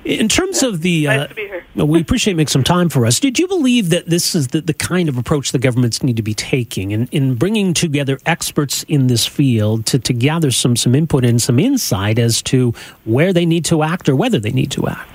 In 0.06 0.30
terms 0.30 0.62
of 0.62 0.82
the, 0.82 1.06
nice 1.06 1.22
uh, 1.22 1.28
to 1.28 1.34
be 1.34 1.48
here. 1.48 1.66
we 1.86 2.00
appreciate 2.00 2.36
making 2.36 2.50
some 2.50 2.64
time 2.64 2.90
for 2.90 3.08
us. 3.08 3.20
Did 3.20 3.40
you 3.40 3.48
believe 3.48 3.90
that 3.90 4.06
this 4.06 4.36
is 4.36 4.50
the, 4.50 4.62
the 4.62 4.74
kind 4.74 5.10
of 5.10 5.18
approach 5.18 5.52
the 5.52 5.58
governments 5.58 6.04
need 6.04 6.16
to 6.18 6.22
be 6.22 6.36
taking 6.36 6.92
in, 6.92 7.08
in 7.08 7.34
bringing 7.34 7.74
together 7.74 8.20
experts 8.26 8.84
in 8.84 9.08
this 9.08 9.26
field 9.26 9.88
to, 9.88 9.98
to 9.98 10.14
gather 10.14 10.52
some 10.52 10.76
some 10.76 10.94
input 10.94 11.26
and 11.26 11.42
some 11.42 11.60
insight 11.60 12.20
as 12.20 12.44
to 12.44 12.72
where 13.06 13.34
they 13.34 13.48
need 13.48 13.66
to 13.66 13.82
act 13.82 14.08
or 14.08 14.16
whether 14.16 14.40
they 14.40 14.52
need 14.52 14.70
to 14.72 14.88
act? 14.88 15.10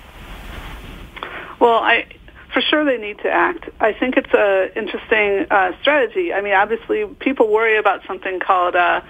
Well, 1.60 1.78
I 1.78 2.06
for 2.52 2.60
sure 2.60 2.84
they 2.84 2.98
need 2.98 3.18
to 3.18 3.30
act. 3.30 3.70
I 3.78 3.92
think 3.92 4.16
it's 4.16 4.34
an 4.34 4.70
interesting 4.74 5.46
uh, 5.52 5.72
strategy. 5.80 6.32
I 6.32 6.40
mean, 6.40 6.54
obviously, 6.54 7.06
people 7.20 7.48
worry 7.52 7.78
about 7.78 8.04
something 8.08 8.40
called. 8.40 8.74
Uh, 8.74 9.02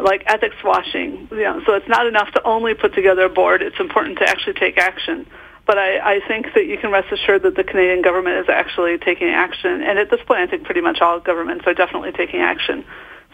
like 0.00 0.24
ethics 0.26 0.56
washing. 0.64 1.28
You 1.30 1.42
know, 1.42 1.62
so 1.66 1.74
it's 1.74 1.88
not 1.88 2.06
enough 2.06 2.30
to 2.32 2.42
only 2.44 2.74
put 2.74 2.94
together 2.94 3.22
a 3.22 3.28
board. 3.28 3.62
It's 3.62 3.78
important 3.78 4.18
to 4.18 4.28
actually 4.28 4.54
take 4.54 4.78
action. 4.78 5.26
But 5.66 5.78
I, 5.78 6.16
I 6.16 6.20
think 6.28 6.52
that 6.54 6.66
you 6.66 6.76
can 6.76 6.90
rest 6.90 7.10
assured 7.10 7.42
that 7.42 7.56
the 7.56 7.64
Canadian 7.64 8.02
government 8.02 8.36
is 8.38 8.48
actually 8.48 8.98
taking 8.98 9.28
action. 9.28 9.82
And 9.82 9.98
at 9.98 10.10
this 10.10 10.20
point, 10.26 10.40
I 10.40 10.46
think 10.46 10.64
pretty 10.64 10.82
much 10.82 11.00
all 11.00 11.20
governments 11.20 11.64
are 11.66 11.74
definitely 11.74 12.12
taking 12.12 12.40
action. 12.40 12.84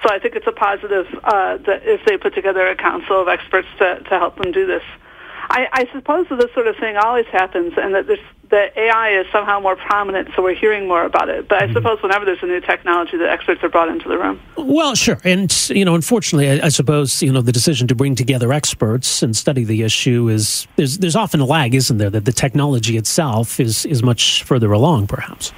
So 0.02 0.08
I 0.14 0.18
think 0.18 0.36
it's 0.36 0.46
a 0.46 0.52
positive 0.52 1.06
uh, 1.24 1.58
that 1.66 1.82
if 1.84 2.04
they 2.06 2.16
put 2.16 2.34
together 2.34 2.66
a 2.66 2.76
council 2.76 3.20
of 3.20 3.28
experts 3.28 3.68
to, 3.78 4.00
to 4.00 4.18
help 4.18 4.36
them 4.36 4.52
do 4.52 4.66
this. 4.66 4.82
I, 5.50 5.68
I 5.72 5.88
suppose 5.92 6.28
that 6.30 6.36
this 6.36 6.52
sort 6.54 6.68
of 6.68 6.76
thing 6.76 6.96
always 6.96 7.26
happens, 7.26 7.72
and 7.76 7.92
that 7.94 8.06
this 8.06 8.20
that 8.50 8.76
AI 8.76 9.20
is 9.20 9.26
somehow 9.32 9.60
more 9.60 9.76
prominent, 9.76 10.28
so 10.34 10.42
we're 10.42 10.54
hearing 10.54 10.88
more 10.88 11.04
about 11.04 11.28
it. 11.28 11.48
But 11.48 11.62
I 11.62 11.64
mm-hmm. 11.64 11.74
suppose 11.74 12.02
whenever 12.02 12.24
there's 12.24 12.42
a 12.42 12.46
new 12.46 12.60
technology, 12.60 13.16
the 13.16 13.30
experts 13.30 13.62
are 13.62 13.68
brought 13.68 13.88
into 13.88 14.08
the 14.08 14.18
room. 14.18 14.40
Well, 14.56 14.94
sure, 14.94 15.18
and 15.24 15.52
you 15.70 15.84
know, 15.84 15.96
unfortunately, 15.96 16.60
I, 16.60 16.66
I, 16.66 16.68
suppose 16.68 17.20
you 17.20 17.32
know 17.32 17.40
the 17.40 17.52
decision 17.52 17.88
to 17.88 17.96
bring 17.96 18.14
together 18.14 18.52
experts 18.52 19.24
and 19.24 19.36
study 19.36 19.64
the 19.64 19.82
issue 19.82 20.28
is 20.28 20.68
there's 20.76 20.98
there's 20.98 21.16
often 21.16 21.40
a 21.40 21.44
lag, 21.44 21.74
isn't 21.74 21.98
there? 21.98 22.10
That 22.10 22.26
the 22.26 22.32
technology 22.32 22.96
itself 22.96 23.58
is 23.58 23.84
is 23.86 24.04
much 24.04 24.44
further 24.44 24.70
along, 24.70 25.08
perhaps. 25.08 25.52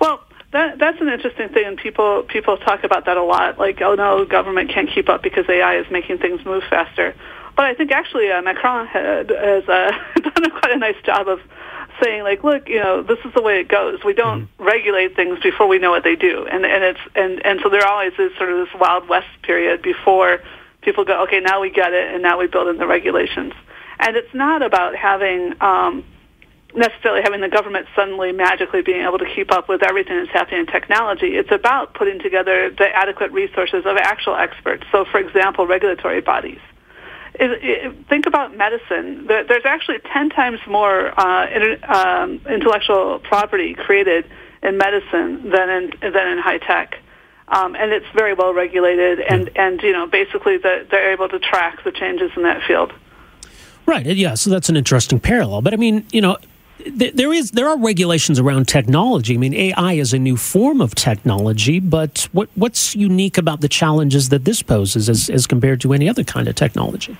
Well, 0.00 0.22
that, 0.52 0.78
that's 0.78 1.00
an 1.00 1.08
interesting 1.08 1.48
thing, 1.48 1.66
and 1.66 1.76
people 1.76 2.22
people 2.22 2.56
talk 2.56 2.84
about 2.84 3.06
that 3.06 3.16
a 3.16 3.24
lot. 3.24 3.58
Like, 3.58 3.82
oh 3.82 3.96
no, 3.96 4.24
government 4.24 4.70
can't 4.70 4.88
keep 4.88 5.08
up 5.08 5.24
because 5.24 5.48
AI 5.48 5.76
is 5.78 5.90
making 5.90 6.18
things 6.18 6.44
move 6.44 6.62
faster. 6.70 7.16
But 7.60 7.66
I 7.66 7.74
think 7.74 7.92
actually 7.92 8.30
uh, 8.30 8.40
Macron 8.40 8.86
had, 8.86 9.28
has 9.28 9.68
uh, 9.68 9.92
done 10.22 10.50
quite 10.50 10.72
a 10.72 10.78
nice 10.78 10.96
job 11.04 11.28
of 11.28 11.40
saying 12.02 12.22
like, 12.22 12.42
look, 12.42 12.70
you 12.70 12.78
know, 12.78 13.02
this 13.02 13.18
is 13.22 13.34
the 13.34 13.42
way 13.42 13.60
it 13.60 13.68
goes. 13.68 13.98
We 14.02 14.14
don't 14.14 14.46
mm-hmm. 14.46 14.64
regulate 14.64 15.14
things 15.14 15.40
before 15.42 15.68
we 15.68 15.78
know 15.78 15.90
what 15.90 16.02
they 16.02 16.16
do, 16.16 16.46
and 16.50 16.64
and 16.64 16.82
it's 16.82 17.00
and 17.14 17.44
and 17.44 17.60
so 17.62 17.68
there 17.68 17.86
always 17.86 18.14
is 18.18 18.34
sort 18.38 18.50
of 18.50 18.66
this 18.66 18.74
wild 18.80 19.10
west 19.10 19.28
period 19.42 19.82
before 19.82 20.38
people 20.80 21.04
go, 21.04 21.24
okay, 21.24 21.40
now 21.40 21.60
we 21.60 21.68
get 21.68 21.92
it, 21.92 22.14
and 22.14 22.22
now 22.22 22.38
we 22.38 22.46
build 22.46 22.68
in 22.68 22.78
the 22.78 22.86
regulations. 22.86 23.52
And 23.98 24.16
it's 24.16 24.32
not 24.32 24.62
about 24.62 24.96
having 24.96 25.52
um, 25.60 26.02
necessarily 26.74 27.20
having 27.22 27.42
the 27.42 27.50
government 27.50 27.88
suddenly 27.94 28.32
magically 28.32 28.80
being 28.80 29.02
able 29.02 29.18
to 29.18 29.28
keep 29.34 29.52
up 29.52 29.68
with 29.68 29.82
everything 29.82 30.16
that's 30.16 30.32
happening 30.32 30.60
in 30.60 30.66
technology. 30.66 31.36
It's 31.36 31.52
about 31.52 31.92
putting 31.92 32.20
together 32.20 32.70
the 32.70 32.88
adequate 32.88 33.32
resources 33.32 33.84
of 33.84 33.98
actual 33.98 34.36
experts. 34.36 34.84
So, 34.90 35.04
for 35.04 35.20
example, 35.20 35.66
regulatory 35.66 36.22
bodies 36.22 36.60
think 38.08 38.26
about 38.26 38.56
medicine. 38.56 39.26
There's 39.26 39.64
actually 39.64 39.98
10 40.12 40.30
times 40.30 40.60
more 40.68 41.18
uh, 41.18 41.46
um, 41.88 42.40
intellectual 42.48 43.18
property 43.20 43.74
created 43.74 44.26
in 44.62 44.76
medicine 44.76 45.50
than 45.50 45.70
in, 45.70 45.92
than 46.00 46.28
in 46.28 46.38
high 46.38 46.58
tech. 46.58 46.96
Um, 47.48 47.74
and 47.74 47.92
it's 47.92 48.06
very 48.14 48.34
well 48.34 48.54
regulated, 48.54 49.18
and, 49.20 49.50
and 49.56 49.82
you 49.82 49.92
know, 49.92 50.06
basically 50.06 50.58
the, 50.58 50.86
they're 50.90 51.12
able 51.12 51.28
to 51.30 51.38
track 51.40 51.82
the 51.82 51.90
changes 51.90 52.30
in 52.36 52.44
that 52.44 52.62
field. 52.62 52.92
Right. 53.86 54.06
Yeah. 54.06 54.34
So 54.34 54.50
that's 54.50 54.68
an 54.68 54.76
interesting 54.76 55.18
parallel. 55.18 55.62
But 55.62 55.72
I 55.72 55.76
mean, 55.76 56.06
you 56.12 56.20
know, 56.20 56.36
there 56.86 57.32
is 57.32 57.52
there 57.52 57.68
are 57.68 57.78
regulations 57.78 58.38
around 58.38 58.68
technology. 58.68 59.34
I 59.34 59.36
mean, 59.36 59.54
AI 59.54 59.94
is 59.94 60.12
a 60.12 60.18
new 60.18 60.36
form 60.36 60.80
of 60.80 60.94
technology, 60.94 61.80
but 61.80 62.28
what 62.32 62.48
what's 62.54 62.94
unique 62.94 63.38
about 63.38 63.60
the 63.60 63.68
challenges 63.68 64.28
that 64.30 64.44
this 64.44 64.62
poses 64.62 65.08
as, 65.08 65.30
as 65.30 65.46
compared 65.46 65.80
to 65.82 65.92
any 65.92 66.08
other 66.08 66.24
kind 66.24 66.48
of 66.48 66.54
technology? 66.54 67.16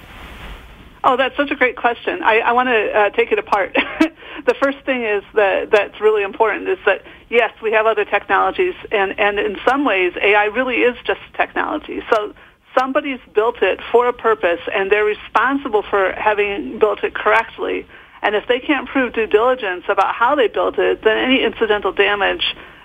Oh, 1.02 1.16
that's 1.16 1.36
such 1.36 1.50
a 1.50 1.56
great 1.56 1.76
question. 1.76 2.22
I, 2.22 2.40
I 2.40 2.52
want 2.52 2.68
to 2.68 2.92
uh, 2.92 3.10
take 3.10 3.32
it 3.32 3.38
apart. 3.38 3.74
the 4.46 4.54
first 4.60 4.78
thing 4.84 5.02
is 5.02 5.24
that 5.34 5.70
that's 5.70 5.98
really 6.00 6.22
important 6.22 6.68
is 6.68 6.78
that 6.84 7.02
yes, 7.30 7.52
we 7.62 7.72
have 7.72 7.86
other 7.86 8.04
technologies, 8.04 8.74
and 8.92 9.18
and 9.18 9.38
in 9.38 9.56
some 9.66 9.84
ways, 9.84 10.12
AI 10.20 10.46
really 10.46 10.82
is 10.82 10.96
just 11.04 11.20
technology. 11.34 12.02
So 12.10 12.34
somebody's 12.78 13.20
built 13.34 13.62
it 13.62 13.80
for 13.90 14.08
a 14.08 14.12
purpose, 14.12 14.60
and 14.72 14.90
they're 14.90 15.04
responsible 15.04 15.82
for 15.82 16.12
having 16.12 16.78
built 16.78 17.02
it 17.02 17.14
correctly 17.14 17.86
and 18.22 18.34
if 18.34 18.46
they 18.48 18.60
can't 18.60 18.88
prove 18.88 19.14
due 19.14 19.26
diligence 19.26 19.84
about 19.88 20.14
how 20.14 20.34
they 20.34 20.48
built 20.48 20.78
it, 20.78 21.02
then 21.02 21.18
any 21.18 21.42
incidental 21.42 21.92
damage 21.92 22.44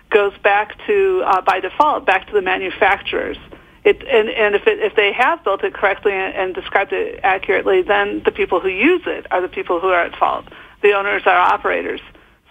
goes 0.09 0.33
back 0.43 0.77
to, 0.87 1.23
uh, 1.25 1.41
by 1.41 1.59
default, 1.59 2.05
back 2.05 2.27
to 2.27 2.33
the 2.33 2.41
manufacturers. 2.41 3.37
It, 3.83 4.01
and, 4.01 4.29
and 4.29 4.55
if, 4.55 4.65
it, 4.65 4.79
if 4.79 4.95
they 4.95 5.13
have 5.13 5.43
built 5.43 5.63
it 5.63 5.73
correctly 5.73 6.13
and, 6.13 6.33
and 6.33 6.55
described 6.55 6.93
it 6.93 7.19
accurately, 7.23 7.81
then 7.81 8.21
the 8.23 8.31
people 8.31 8.59
who 8.59 8.69
use 8.69 9.03
it 9.05 9.27
are 9.31 9.41
the 9.41 9.47
people 9.47 9.79
who 9.79 9.89
are 9.89 10.03
at 10.03 10.17
fault. 10.17 10.45
The 10.81 10.93
owners 10.93 11.23
are 11.25 11.37
operators. 11.37 12.01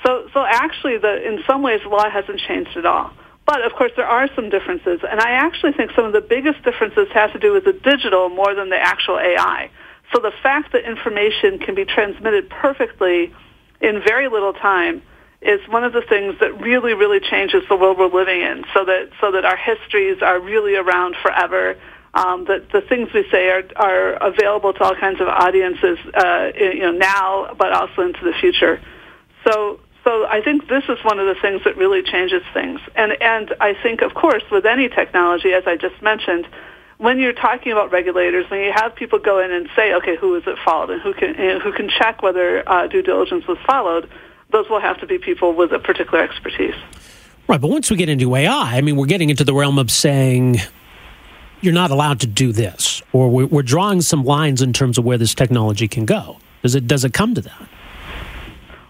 So, 0.07 0.29
so 0.33 0.45
actually, 0.45 0.99
the, 0.99 1.27
in 1.27 1.43
some 1.47 1.63
ways, 1.63 1.81
the 1.83 1.89
law 1.89 2.09
hasn't 2.09 2.41
changed 2.41 2.77
at 2.77 2.85
all. 2.85 3.13
But 3.47 3.65
of 3.65 3.73
course, 3.73 3.93
there 3.97 4.07
are 4.07 4.29
some 4.35 4.49
differences, 4.49 5.01
and 5.09 5.21
I 5.21 5.33
actually 5.33 5.73
think 5.73 5.91
some 5.95 6.05
of 6.05 6.13
the 6.13 6.21
biggest 6.21 6.63
differences 6.63 7.09
have 7.13 7.33
to 7.33 7.39
do 7.39 7.53
with 7.53 7.65
the 7.65 7.73
digital 7.73 8.29
more 8.29 8.55
than 8.55 8.71
the 8.71 8.79
actual 8.79 9.19
AI. 9.19 9.71
So 10.15 10.21
the 10.21 10.33
fact 10.43 10.73
that 10.73 10.85
information 10.85 11.59
can 11.59 11.75
be 11.75 11.85
transmitted 11.85 12.49
perfectly 12.49 13.33
in 13.81 14.01
very 14.07 14.29
little 14.29 14.53
time 14.53 15.03
is 15.43 15.61
one 15.69 15.83
of 15.83 15.93
the 15.93 16.03
things 16.03 16.37
that 16.41 16.61
really, 16.61 16.95
really 16.95 17.19
changes 17.19 17.65
the 17.69 17.77
world 17.77 17.99
we're 17.99 18.07
living 18.07 18.41
in. 18.41 18.65
So 18.73 18.85
that 18.85 19.11
so 19.21 19.33
that 19.33 19.45
our 19.45 19.57
histories 19.57 20.23
are 20.23 20.39
really 20.39 20.77
around 20.77 21.17
forever. 21.21 21.77
Um, 22.15 22.45
that 22.45 22.71
the 22.71 22.81
things 22.81 23.09
we 23.13 23.27
say 23.33 23.51
are 23.51 23.65
are 23.75 24.13
available 24.13 24.73
to 24.73 24.85
all 24.85 24.95
kinds 24.95 25.21
of 25.21 25.27
audiences, 25.27 25.99
uh, 26.15 26.53
you 26.57 26.79
know, 26.79 26.93
now, 26.93 27.53
but 27.59 27.73
also 27.73 28.03
into 28.03 28.25
the 28.25 28.35
future. 28.41 28.81
So 29.45 29.81
so 30.05 30.27
I 30.27 30.43
think 30.43 30.69
this 30.69 30.85
is 30.89 30.99
one 31.03 31.19
of 31.19 31.27
the 31.27 31.35
things 31.43 31.63
that 31.65 31.77
really 31.77 32.05
changes 32.05 32.43
things. 32.55 32.79
And 32.95 33.21
and 33.21 33.53
I 33.61 33.75
think, 33.83 34.01
of 34.01 34.15
course, 34.15 34.45
with 34.53 34.65
any 34.65 34.89
technology, 34.89 35.53
as 35.53 35.65
I 35.67 35.77
just 35.77 36.01
mentioned, 36.03 36.47
when 36.99 37.19
you're 37.19 37.33
talking 37.33 37.73
about 37.73 37.93
regulators, 37.93 38.49
when 38.51 38.61
you 38.61 38.73
have 38.75 38.95
people 38.95 39.19
go 39.19 39.39
in 39.41 39.53
and 39.53 39.69
say, 39.75 39.95
okay, 39.95 40.17
who 40.17 40.35
is 40.37 40.45
it 40.47 40.57
followed 40.65 40.91
and 40.91 41.01
who 41.03 41.13
can 41.13 41.33
know, 41.33 41.59
who 41.61 41.73
can 41.73 41.89
check 41.89 42.23
whether 42.23 42.69
uh, 42.69 42.87
due 42.87 43.03
diligence 43.03 43.47
was 43.47 43.59
followed, 43.67 44.09
those 44.51 44.69
will 44.69 44.81
have 44.81 45.01
to 45.01 45.07
be 45.07 45.19
people 45.19 45.53
with 45.53 45.73
a 45.73 45.79
particular 45.79 46.23
expertise. 46.23 46.75
Right, 47.49 47.61
but 47.61 47.69
once 47.69 47.91
we 47.91 47.97
get 47.97 48.09
into 48.09 48.35
AI, 48.35 48.77
I 48.77 48.81
mean, 48.81 48.97
we're 48.97 49.07
getting 49.07 49.29
into 49.31 49.45
the 49.45 49.53
realm 49.53 49.79
of 49.79 49.91
saying 49.91 50.61
you're 51.61 51.75
not 51.75 51.91
allowed 51.91 52.21
to 52.21 52.27
do 52.27 52.53
this, 52.53 53.03
or 53.13 53.29
we're, 53.29 53.47
we're 53.47 53.63
drawing 53.63 54.01
some 54.01 54.25
lines 54.25 54.63
in 54.63 54.73
terms 54.73 54.97
of 54.97 55.05
where 55.05 55.19
this 55.19 55.35
technology 55.35 55.89
can 55.89 56.05
go. 56.05 56.39
Does 56.63 56.75
it 56.75 56.87
does 56.87 57.05
it 57.05 57.13
come 57.13 57.35
to 57.35 57.41
that? 57.43 57.69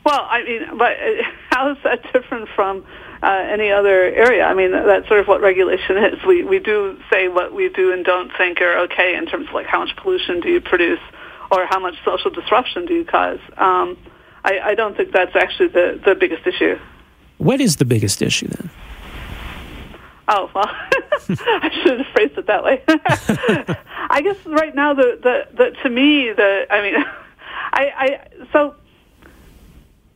Well, 0.04 0.26
I 0.28 0.44
mean, 0.44 0.78
but 0.78 0.96
how 1.50 1.72
is 1.72 1.78
that 1.84 2.02
different 2.12 2.48
from 2.54 2.84
uh, 3.24 3.46
any 3.50 3.70
other 3.70 4.02
area? 4.04 4.44
I 4.44 4.54
mean, 4.54 4.72
that's 4.72 5.08
sort 5.08 5.20
of 5.20 5.26
what 5.26 5.40
regulation 5.40 5.96
is. 5.96 6.24
We 6.26 6.44
we 6.44 6.58
do 6.58 6.98
say 7.10 7.28
what 7.28 7.54
we 7.54 7.68
do 7.68 7.92
and 7.92 8.04
don't 8.04 8.30
think 8.37 8.60
are 8.60 8.78
okay 8.80 9.16
in 9.16 9.26
terms 9.26 9.48
of 9.48 9.54
like 9.54 9.66
how 9.66 9.80
much 9.80 9.96
pollution 9.96 10.40
do 10.40 10.48
you 10.50 10.60
produce, 10.60 11.00
or 11.50 11.66
how 11.66 11.78
much 11.78 11.94
social 12.04 12.30
disruption 12.30 12.87
do 12.87 12.94
you 12.94 13.04
cause. 13.04 13.40
Um, 13.56 13.96
I, 14.44 14.60
I 14.60 14.74
don't 14.74 14.96
think 14.96 15.12
that's 15.12 15.34
actually 15.34 15.68
the 15.68 16.00
the 16.04 16.14
biggest 16.14 16.46
issue. 16.46 16.78
What 17.38 17.60
is 17.60 17.76
the 17.76 17.84
biggest 17.84 18.22
issue 18.22 18.48
then? 18.48 18.70
Oh 20.28 20.50
well, 20.54 20.66
I 21.28 21.70
should 21.82 21.98
have 21.98 22.06
phrased 22.14 22.38
it 22.38 22.46
that 22.46 22.64
way. 22.64 22.82
I 24.10 24.20
guess 24.22 24.37
right 24.46 24.74
now 24.74 24.94
the, 24.94 25.18
the 25.22 25.56
the 25.56 25.70
to 25.82 25.90
me 25.90 26.32
the 26.32 26.66
I 26.70 26.82
mean, 26.82 26.94
I 27.72 27.92
I 27.96 28.46
so 28.52 28.74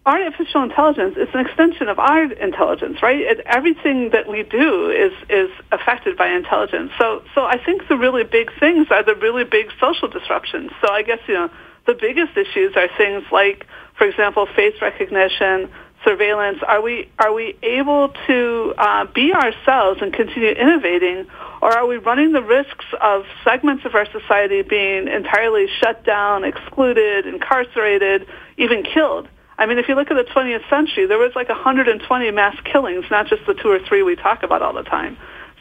artificial 0.08 0.62
intelligence 0.62 1.16
is 1.18 1.28
an 1.34 1.40
extension 1.40 1.88
of 1.88 1.98
our 1.98 2.24
intelligence, 2.32 3.02
right? 3.02 3.20
It, 3.20 3.40
everything 3.44 4.10
that 4.10 4.26
we 4.26 4.42
do 4.42 4.90
is 4.90 5.12
is 5.28 5.50
affected 5.70 6.16
by 6.16 6.28
intelligence. 6.28 6.92
So 6.98 7.22
so 7.34 7.44
I 7.44 7.62
think 7.62 7.86
the 7.88 7.96
really 7.96 8.24
big 8.24 8.50
things 8.58 8.86
are 8.90 9.02
the 9.02 9.14
really 9.14 9.44
big 9.44 9.66
social 9.78 10.08
disruptions. 10.08 10.70
So 10.80 10.90
I 10.90 11.02
guess 11.02 11.20
you 11.28 11.34
know 11.34 11.50
the 11.86 11.94
biggest 11.94 12.36
issues 12.36 12.74
are 12.76 12.88
things 12.96 13.24
like, 13.30 13.66
for 13.96 14.06
example, 14.06 14.46
face 14.46 14.74
recognition, 14.80 15.68
surveillance? 16.04 16.58
Are 16.66 16.80
we 16.80 17.10
are 17.18 17.32
we 17.32 17.56
able 17.62 18.14
to 18.26 18.74
uh, 18.78 19.04
be 19.14 19.34
ourselves 19.34 20.00
and 20.00 20.12
continue 20.12 20.50
innovating, 20.50 21.26
or 21.60 21.70
are 21.76 21.86
we 21.86 21.98
running 21.98 22.32
the 22.32 22.42
risks 22.42 22.86
of 23.00 23.26
segments 23.44 23.84
of 23.84 23.94
our 23.94 24.06
society 24.10 24.62
being 24.62 25.06
entirely 25.08 25.66
shut 25.80 26.04
down, 26.04 26.44
excluded, 26.44 27.26
incarcerated, 27.26 28.26
even 28.56 28.82
killed? 28.82 29.28
I 29.58 29.66
mean, 29.66 29.78
if 29.78 29.88
you 29.88 29.96
look 29.96 30.10
at 30.10 30.14
the 30.14 30.32
20th 30.32 30.68
century, 30.70 31.06
there 31.06 31.18
was 31.18 31.32
like 31.34 31.48
120 31.48 32.30
mass 32.30 32.56
killings, 32.64 33.04
not 33.10 33.26
just 33.26 33.44
the 33.46 33.54
two 33.54 33.68
or 33.68 33.80
three 33.80 34.04
we 34.04 34.14
talk 34.14 34.44
about 34.44 34.62
all 34.62 34.72
the 34.72 34.84
time. 34.84 35.18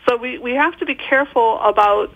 So 0.07 0.15
we, 0.15 0.37
we 0.37 0.53
have 0.53 0.77
to 0.77 0.85
be 0.85 0.93
careful 0.93 1.59
about 1.59 2.13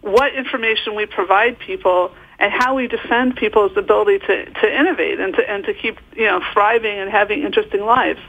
what 0.00 0.34
information 0.34 0.94
we 0.94 1.06
provide 1.06 1.58
people 1.58 2.12
and 2.38 2.52
how 2.52 2.74
we 2.76 2.86
defend 2.86 3.36
people's 3.36 3.76
ability 3.76 4.18
to, 4.18 4.44
to 4.50 4.78
innovate 4.78 5.18
and 5.18 5.34
to, 5.34 5.50
and 5.50 5.64
to 5.64 5.74
keep, 5.74 5.98
you 6.14 6.26
know, 6.26 6.40
thriving 6.52 6.98
and 6.98 7.10
having 7.10 7.42
interesting 7.42 7.80
lives. 7.80 8.20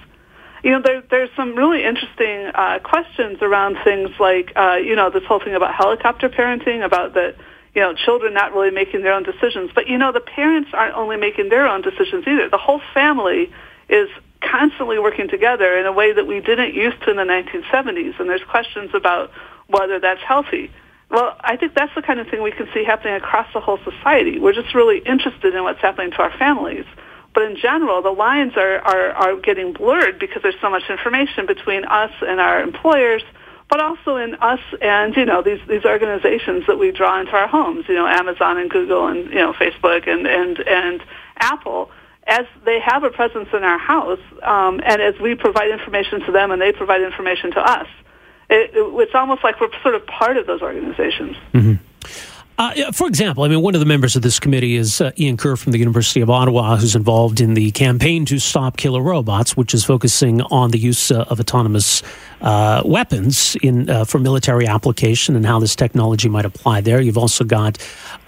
You 0.64 0.72
know, 0.72 0.82
there, 0.84 1.04
there's 1.12 1.30
some 1.36 1.56
really 1.56 1.84
interesting 1.84 2.48
uh, 2.56 2.80
questions 2.80 3.38
around 3.42 3.78
things 3.84 4.10
like, 4.20 4.52
uh, 4.56 4.78
you 4.84 4.96
know, 4.96 5.12
this 5.12 5.24
whole 5.26 5.40
thing 5.40 5.54
about 5.54 5.76
helicopter 5.76 6.28
parenting, 6.28 6.84
about 6.84 7.14
the, 7.14 7.36
you 7.76 7.82
know, 7.82 7.94
children 7.94 8.34
not 8.34 8.54
really 8.54 8.72
making 8.72 9.04
their 9.04 9.14
own 9.14 9.24
decisions. 9.24 9.70
But, 9.76 9.88
you 9.88 9.98
know, 9.98 10.12
the 10.12 10.22
parents 10.22 10.70
aren't 10.74 10.96
only 10.96 11.18
making 11.18 11.50
their 11.50 11.68
own 11.68 11.82
decisions 11.82 12.26
either. 12.26 12.50
The 12.50 12.58
whole 12.58 12.82
family 12.94 13.52
is 13.90 14.08
constantly 14.42 14.98
working 14.98 15.28
together 15.28 15.78
in 15.78 15.86
a 15.86 15.92
way 15.92 16.14
that 16.14 16.26
we 16.26 16.40
didn't 16.40 16.74
used 16.74 17.02
to 17.04 17.12
in 17.12 17.18
the 17.18 17.24
1970s. 17.24 18.20
And 18.20 18.30
there's 18.30 18.44
questions 18.44 18.92
about 18.94 19.32
whether 19.68 20.00
that's 20.00 20.22
healthy. 20.22 20.72
Well, 21.12 21.36
I 21.42 21.58
think 21.58 21.76
that's 21.76 21.94
the 21.96 22.02
kind 22.02 22.20
of 22.20 22.28
thing 22.28 22.42
we 22.42 22.52
can 22.52 22.68
see 22.74 22.84
happening 22.84 23.16
across 23.16 23.48
the 23.54 23.60
whole 23.60 23.80
society. 23.84 24.40
We're 24.40 24.54
just 24.54 24.74
really 24.74 25.00
interested 25.00 25.54
in 25.54 25.64
what's 25.64 25.82
happening 25.82 26.12
to 26.12 26.18
our 26.18 26.36
families. 26.38 26.86
But 27.34 27.44
in 27.44 27.58
general, 27.58 28.02
the 28.02 28.12
lines 28.12 28.54
are, 28.56 28.78
are, 28.80 29.10
are 29.12 29.36
getting 29.42 29.74
blurred 29.74 30.18
because 30.20 30.42
there's 30.42 30.60
so 30.62 30.70
much 30.70 30.84
information 30.90 31.46
between 31.46 31.84
us 31.84 32.12
and 32.22 32.40
our 32.40 32.62
employers, 32.62 33.24
but 33.70 33.80
also 33.80 34.18
in 34.18 34.36
us 34.36 34.60
and, 34.82 35.16
you 35.16 35.26
know, 35.26 35.42
these, 35.42 35.60
these 35.68 35.86
organizations 35.86 36.66
that 36.68 36.78
we 36.78 36.92
draw 36.92 37.20
into 37.20 37.34
our 37.34 37.48
homes, 37.48 37.86
you 37.88 37.96
know, 37.96 38.08
Amazon 38.08 38.58
and 38.58 38.70
Google 38.70 39.08
and, 39.08 39.30
you 39.30 39.36
know, 39.40 39.54
Facebook 39.54 40.08
and, 40.08 40.28
and, 40.28 40.60
and 40.60 41.04
Apple 41.38 41.92
as 42.28 42.46
they 42.66 42.80
have 42.80 43.04
a 43.04 43.10
presence 43.10 43.50
in 43.54 43.64
our 43.64 43.78
house, 43.78 44.20
um, 44.42 44.82
and 44.84 45.02
as 45.02 45.14
we 45.20 45.36
provide 45.36 45.70
information 45.70 46.22
to 46.22 46.32
them 46.32 46.52
and 46.52 46.62
they 46.62 46.72
provide 46.72 47.02
information 47.02 47.52
to 47.52 47.60
us, 47.60 47.88
it, 48.50 48.72
it, 48.74 49.02
it's 49.02 49.14
almost 49.14 49.44
like 49.44 49.60
we're 49.62 49.70
sort 49.82 49.96
of 49.96 50.06
part 50.08 50.38
of 50.38 50.48
those 50.48 50.62
organizations. 50.62 51.36
Mm-hmm. 51.54 51.74
Uh, 52.58 52.90
for 52.94 53.08
example, 53.08 53.44
I 53.44 53.50
mean, 53.50 53.62
one 53.62 53.76
of 53.76 53.82
the 53.82 53.86
members 53.86 54.16
of 54.16 54.22
this 54.22 54.40
committee 54.40 54.76
is 54.76 55.02
uh, 55.02 55.12
Ian 55.18 55.36
Kerr 55.36 55.58
from 55.58 55.74
the 55.74 55.78
University 55.78 56.22
of 56.22 56.30
Ottawa, 56.30 56.78
who's 56.78 56.96
involved 56.96 57.42
in 57.42 57.54
the 57.54 57.72
campaign 57.72 58.26
to 58.26 58.40
stop 58.40 58.78
killer 58.78 59.02
robots, 59.02 59.58
which 59.58 59.74
is 59.74 59.84
focusing 59.84 60.42
on 60.44 60.72
the 60.72 60.78
use 60.78 61.12
uh, 61.12 61.26
of 61.28 61.42
autonomous 61.42 62.02
uh, 62.40 62.82
weapons 62.86 63.58
in 63.62 63.90
uh, 63.90 64.06
for 64.06 64.20
military 64.20 64.68
application 64.68 65.36
and 65.36 65.46
how 65.46 65.60
this 65.60 65.76
technology 65.76 66.30
might 66.30 66.46
apply 66.46 66.80
there. 66.80 67.02
You've 67.02 67.18
also 67.18 67.44
got 67.44 67.78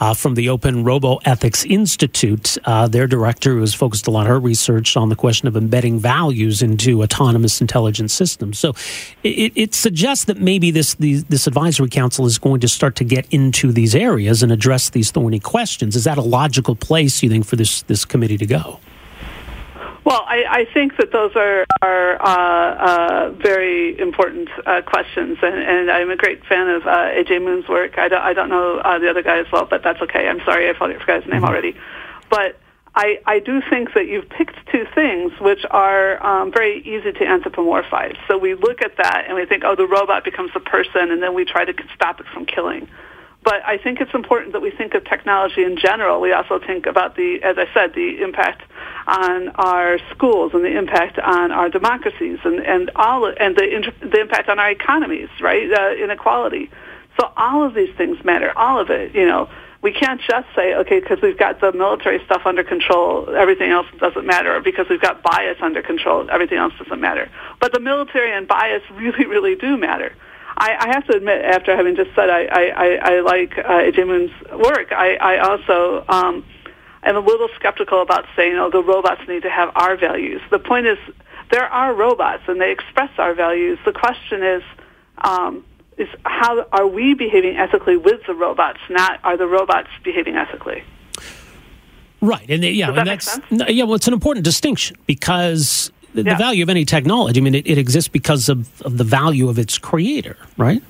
uh, 0.02 0.14
from 0.14 0.36
the 0.36 0.50
Open 0.50 0.84
Roboethics 0.84 1.66
Institute, 1.70 2.58
their 2.90 3.08
director 3.08 3.52
who 3.52 3.62
has 3.62 3.74
focused 3.74 4.08
a 4.08 4.12
lot 4.12 4.22
of 4.22 4.28
her 4.28 4.40
research 4.40 4.98
on 4.98 5.08
the 5.08 5.16
question 5.16 5.48
of 5.48 5.56
embedding 5.56 6.00
values 6.00 6.62
into 6.62 7.02
autonomous 7.02 7.62
intelligence 7.62 8.14
systems. 8.14 8.60
So 8.60 8.74
it, 9.24 9.54
it 9.56 9.74
suggests 9.74 10.26
that 10.26 10.38
maybe 10.38 10.72
this 10.72 10.96
the, 10.96 11.18
this 11.30 11.48
advisory 11.48 11.90
council 11.90 12.26
is 12.26 12.38
going 12.38 12.60
to 12.62 12.68
start 12.68 12.96
to 12.98 13.06
get 13.06 13.26
into 13.32 13.72
these 13.72 13.96
areas 13.96 14.17
and 14.26 14.52
address 14.52 14.90
these 14.90 15.12
thorny 15.12 15.40
questions. 15.40 15.96
Is 15.96 16.06
that 16.06 16.18
a 16.18 16.22
logical 16.22 16.76
place 16.76 17.22
you 17.22 17.30
think 17.30 17.46
for 17.46 17.56
this 17.56 17.84
this 17.84 18.06
committee 18.06 18.38
to 18.38 18.46
go? 18.46 18.80
Well, 20.08 20.24
I, 20.26 20.46
I 20.50 20.66
think 20.74 20.96
that 20.98 21.12
those 21.12 21.36
are 21.36 21.66
are 21.82 22.22
uh, 22.22 22.76
uh, 22.76 23.32
very 23.32 24.00
important 24.00 24.48
uh, 24.66 24.82
questions, 24.82 25.38
and, 25.42 25.56
and 25.56 25.92
I'm 25.92 26.10
a 26.10 26.16
great 26.16 26.46
fan 26.46 26.70
of 26.70 26.88
uh, 26.88 27.12
AJung 27.12 27.44
Moon's 27.44 27.68
work. 27.68 27.98
I 27.98 28.08
don't, 28.08 28.22
I 28.22 28.34
don't 28.34 28.50
know 28.50 28.78
uh, 28.78 29.00
the 29.00 29.10
other 29.10 29.22
guy 29.22 29.40
as 29.40 29.48
well, 29.52 29.68
but 29.70 29.84
that's 29.84 30.02
okay. 30.02 30.30
I'm 30.30 30.40
sorry, 30.46 30.70
I 30.70 30.74
forgot 30.74 30.98
his 31.24 31.26
name 31.26 31.42
mm-hmm. 31.42 31.44
already. 31.44 31.76
But 32.30 32.58
I, 32.98 33.20
I 33.28 33.40
do 33.40 33.62
think 33.70 33.94
that 33.94 34.08
you've 34.08 34.28
picked 34.28 34.56
two 34.72 34.86
things 34.96 35.32
which 35.40 35.64
are 35.70 36.26
um, 36.26 36.52
very 36.52 36.80
easy 36.80 37.12
to 37.12 37.20
anthropomorphize. 37.20 38.18
So 38.28 38.40
we 38.40 38.56
look 38.56 38.82
at 38.82 38.98
that 38.98 39.26
and 39.28 39.36
we 39.36 39.46
think, 39.46 39.64
oh, 39.64 39.76
the 39.76 39.86
robot 39.86 40.24
becomes 40.24 40.52
the 40.54 40.62
person, 40.62 41.12
and 41.12 41.22
then 41.22 41.36
we 41.36 41.46
try 41.46 41.64
to 41.64 41.74
stop 41.94 42.20
it 42.20 42.26
from 42.34 42.46
killing. 42.46 42.88
But 43.48 43.66
I 43.66 43.78
think 43.78 44.02
it's 44.02 44.14
important 44.14 44.52
that 44.52 44.62
we 44.62 44.72
think 44.72 44.94
of 44.94 45.06
technology 45.06 45.64
in 45.64 45.78
general. 45.78 46.20
We 46.20 46.34
also 46.34 46.60
think 46.60 46.86
about 46.86 47.16
the, 47.16 47.42
as 47.42 47.56
I 47.58 47.66
said, 47.74 47.94
the 47.94 48.22
impact 48.22 48.62
on 49.08 49.48
our 49.56 50.00
schools 50.12 50.52
and 50.54 50.66
the 50.66 50.78
impact 50.78 51.18
on 51.18 51.54
our 51.54 51.70
democracies 51.70 52.40
and, 52.44 52.60
and 52.60 52.92
all 52.98 53.26
and 53.26 53.56
the 53.56 53.94
the 54.02 54.20
impact 54.20 54.50
on 54.50 54.60
our 54.60 54.70
economies, 54.70 55.30
right? 55.40 55.72
Uh, 55.72 55.94
inequality. 55.94 56.70
So 57.18 57.32
all 57.38 57.66
of 57.66 57.74
these 57.74 57.96
things 57.96 58.22
matter. 58.26 58.52
All 58.58 58.82
of 58.82 58.90
it, 58.90 59.16
you 59.16 59.26
know. 59.26 59.50
We 59.82 59.94
can't 59.94 60.20
just 60.20 60.48
say, 60.54 60.74
okay, 60.74 61.00
because 61.00 61.22
we've 61.22 61.38
got 61.38 61.62
the 61.62 61.72
military 61.72 62.22
stuff 62.26 62.42
under 62.46 62.64
control, 62.66 63.34
everything 63.34 63.72
else 63.72 63.88
doesn't 64.00 64.26
matter, 64.26 64.58
or 64.58 64.60
because 64.60 64.88
we've 64.90 65.00
got 65.00 65.22
bias 65.22 65.60
under 65.62 65.82
control, 65.82 66.30
everything 66.30 66.58
else 66.58 66.74
doesn't 66.80 67.00
matter. 67.00 67.30
But 67.62 67.72
the 67.72 67.80
military 67.80 68.36
and 68.36 68.46
bias 68.46 68.82
really, 68.92 69.26
really 69.26 69.56
do 69.56 69.78
matter. 69.78 70.14
I, 70.58 70.76
I 70.80 70.88
have 70.88 71.06
to 71.08 71.16
admit, 71.16 71.46
after 71.46 71.76
having 71.76 71.96
just 71.96 72.14
said 72.16 72.30
I, 72.30 72.46
I, 72.46 72.64
I, 72.70 72.88
I 73.14 73.20
like 73.22 73.58
uh, 73.58 74.58
work, 74.58 74.92
I, 74.92 75.16
I 75.22 75.38
also 75.38 76.04
um, 76.10 76.44
am 77.04 77.16
a 77.16 77.20
little 77.20 77.48
skeptical 77.56 78.02
about 78.02 78.26
saying, 78.36 78.56
oh, 78.56 78.72
the 78.72 78.84
robots 78.84 79.22
need 79.28 79.44
to 79.44 79.50
have 79.50 79.72
our 79.76 79.96
values. 79.96 80.42
The 80.50 80.60
point 80.60 80.88
is, 80.88 80.98
there 81.52 81.68
are 81.68 81.94
robots 81.94 82.44
and 82.48 82.60
they 82.60 82.72
express 82.72 83.12
our 83.20 83.36
values. 83.36 83.78
The 83.86 83.94
question 83.94 84.44
is, 84.44 84.64
um, 85.20 85.64
is 85.98 86.10
how 86.26 86.66
are 86.72 86.88
we 86.88 87.14
behaving 87.14 87.58
ethically 87.58 87.98
with 87.98 88.22
the 88.26 88.34
robots, 88.34 88.80
not 88.90 89.20
are 89.24 89.38
the 89.38 89.48
robots 89.48 89.90
behaving 90.04 90.36
ethically? 90.36 90.84
Right, 92.20 92.50
and 92.50 92.64
yeah, 92.64 92.92
that 92.92 93.08
and 93.08 93.08
that's 93.08 93.40
yeah. 93.70 93.84
Well, 93.84 93.94
it's 93.94 94.08
an 94.08 94.14
important 94.14 94.44
distinction 94.44 94.98
because 95.06 95.92
the, 96.18 96.24
yeah. 96.24 96.34
the 96.34 96.38
value 96.38 96.64
of 96.64 96.70
any 96.70 96.84
technology. 96.84 97.40
I 97.40 97.44
mean, 97.44 97.56
it, 97.56 97.68
it 97.68 97.78
exists 97.78 98.08
because 98.08 98.50
of, 98.50 98.82
of 98.82 98.98
the 98.98 99.04
value 99.04 99.50
of 99.50 99.60
its 99.60 99.78
creator, 99.78 100.36
right? 100.58 100.82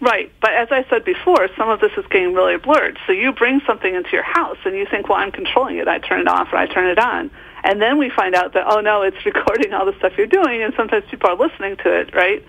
Right, 0.00 0.32
but 0.40 0.52
as 0.52 0.68
I 0.70 0.84
said 0.88 1.04
before, 1.04 1.48
some 1.56 1.70
of 1.70 1.80
this 1.80 1.92
is 1.96 2.04
getting 2.10 2.34
really 2.34 2.56
blurred. 2.56 2.98
So 3.06 3.12
you 3.12 3.32
bring 3.32 3.60
something 3.66 3.94
into 3.94 4.10
your 4.10 4.24
house 4.24 4.58
and 4.64 4.76
you 4.76 4.86
think, 4.90 5.08
well, 5.08 5.18
I'm 5.18 5.30
controlling 5.30 5.78
it. 5.78 5.86
I 5.86 5.98
turn 5.98 6.20
it 6.20 6.28
off 6.28 6.52
or 6.52 6.56
I 6.56 6.66
turn 6.66 6.88
it 6.88 6.98
on. 6.98 7.30
And 7.62 7.80
then 7.80 7.98
we 7.98 8.10
find 8.10 8.34
out 8.34 8.54
that, 8.54 8.64
oh 8.66 8.80
no, 8.80 9.02
it's 9.02 9.16
recording 9.26 9.72
all 9.72 9.86
the 9.86 9.96
stuff 9.98 10.12
you're 10.16 10.26
doing 10.26 10.62
and 10.62 10.72
sometimes 10.76 11.04
people 11.10 11.30
are 11.30 11.36
listening 11.36 11.76
to 11.78 12.00
it, 12.00 12.14
right? 12.14 12.44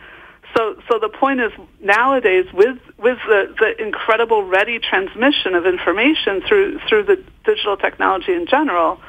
So, 0.56 0.80
so 0.88 1.00
the 1.00 1.10
point 1.10 1.42
is 1.42 1.52
nowadays 1.82 2.46
with, 2.54 2.78
with 2.98 3.18
the, 3.28 3.56
the 3.60 3.84
incredible 3.84 4.44
ready 4.44 4.80
transmission 4.80 5.56
of 5.56 5.66
information 5.66 6.42
through, 6.48 6.80
through 6.88 7.04
the 7.04 7.24
digital 7.46 7.78
technology 7.78 8.34
in 8.34 8.46
general, 8.46 9.00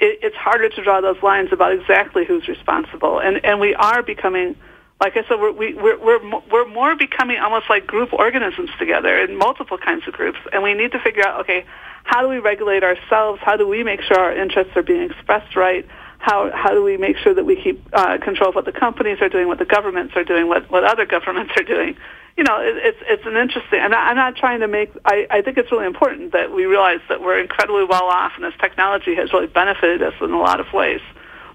it, 0.00 0.18
it's 0.22 0.36
harder 0.36 0.68
to 0.68 0.82
draw 0.82 1.00
those 1.00 1.22
lines 1.22 1.52
about 1.52 1.72
exactly 1.72 2.24
who's 2.24 2.48
responsible. 2.48 3.20
And, 3.20 3.44
and 3.44 3.60
we 3.60 3.74
are 3.74 4.02
becoming, 4.02 4.56
like 5.00 5.16
I 5.16 5.22
said, 5.28 5.40
we're, 5.40 5.52
we, 5.52 5.74
we're, 5.74 5.98
we're, 5.98 6.40
we're 6.50 6.68
more 6.68 6.96
becoming 6.96 7.38
almost 7.38 7.68
like 7.68 7.86
group 7.86 8.12
organisms 8.12 8.70
together 8.78 9.18
in 9.18 9.36
multiple 9.36 9.78
kinds 9.78 10.06
of 10.06 10.14
groups. 10.14 10.38
And 10.52 10.62
we 10.62 10.74
need 10.74 10.92
to 10.92 10.98
figure 11.00 11.26
out, 11.26 11.40
okay, 11.40 11.64
how 12.04 12.22
do 12.22 12.28
we 12.28 12.38
regulate 12.38 12.82
ourselves? 12.82 13.40
How 13.44 13.56
do 13.56 13.66
we 13.66 13.82
make 13.84 14.00
sure 14.02 14.18
our 14.18 14.34
interests 14.34 14.72
are 14.76 14.82
being 14.82 15.10
expressed 15.10 15.56
right? 15.56 15.86
How, 16.18 16.50
how 16.52 16.70
do 16.70 16.82
we 16.82 16.96
make 16.96 17.16
sure 17.16 17.32
that 17.32 17.44
we 17.44 17.62
keep 17.62 17.86
uh, 17.92 18.18
control 18.18 18.50
of 18.50 18.54
what 18.54 18.64
the 18.64 18.72
companies 18.72 19.18
are 19.20 19.28
doing, 19.28 19.46
what 19.46 19.58
the 19.58 19.64
governments 19.64 20.14
are 20.16 20.24
doing, 20.24 20.48
what, 20.48 20.70
what 20.70 20.84
other 20.84 21.06
governments 21.06 21.52
are 21.56 21.62
doing? 21.62 21.96
you 22.38 22.44
know, 22.44 22.60
it, 22.62 22.76
it's 22.78 22.98
it's 23.02 23.26
an 23.26 23.36
interesting. 23.36 23.80
And 23.80 23.92
I'm 23.92 24.14
not 24.14 24.36
trying 24.36 24.60
to 24.60 24.68
make. 24.68 24.92
I, 25.04 25.26
I 25.28 25.42
think 25.42 25.58
it's 25.58 25.72
really 25.72 25.86
important 25.86 26.32
that 26.32 26.54
we 26.54 26.66
realize 26.66 27.00
that 27.08 27.20
we're 27.20 27.40
incredibly 27.40 27.82
well 27.82 28.04
off, 28.04 28.32
and 28.36 28.44
this 28.44 28.54
technology 28.60 29.16
has 29.16 29.32
really 29.32 29.48
benefited 29.48 30.02
us 30.02 30.14
in 30.20 30.30
a 30.30 30.38
lot 30.38 30.60
of 30.60 30.72
ways. 30.72 31.00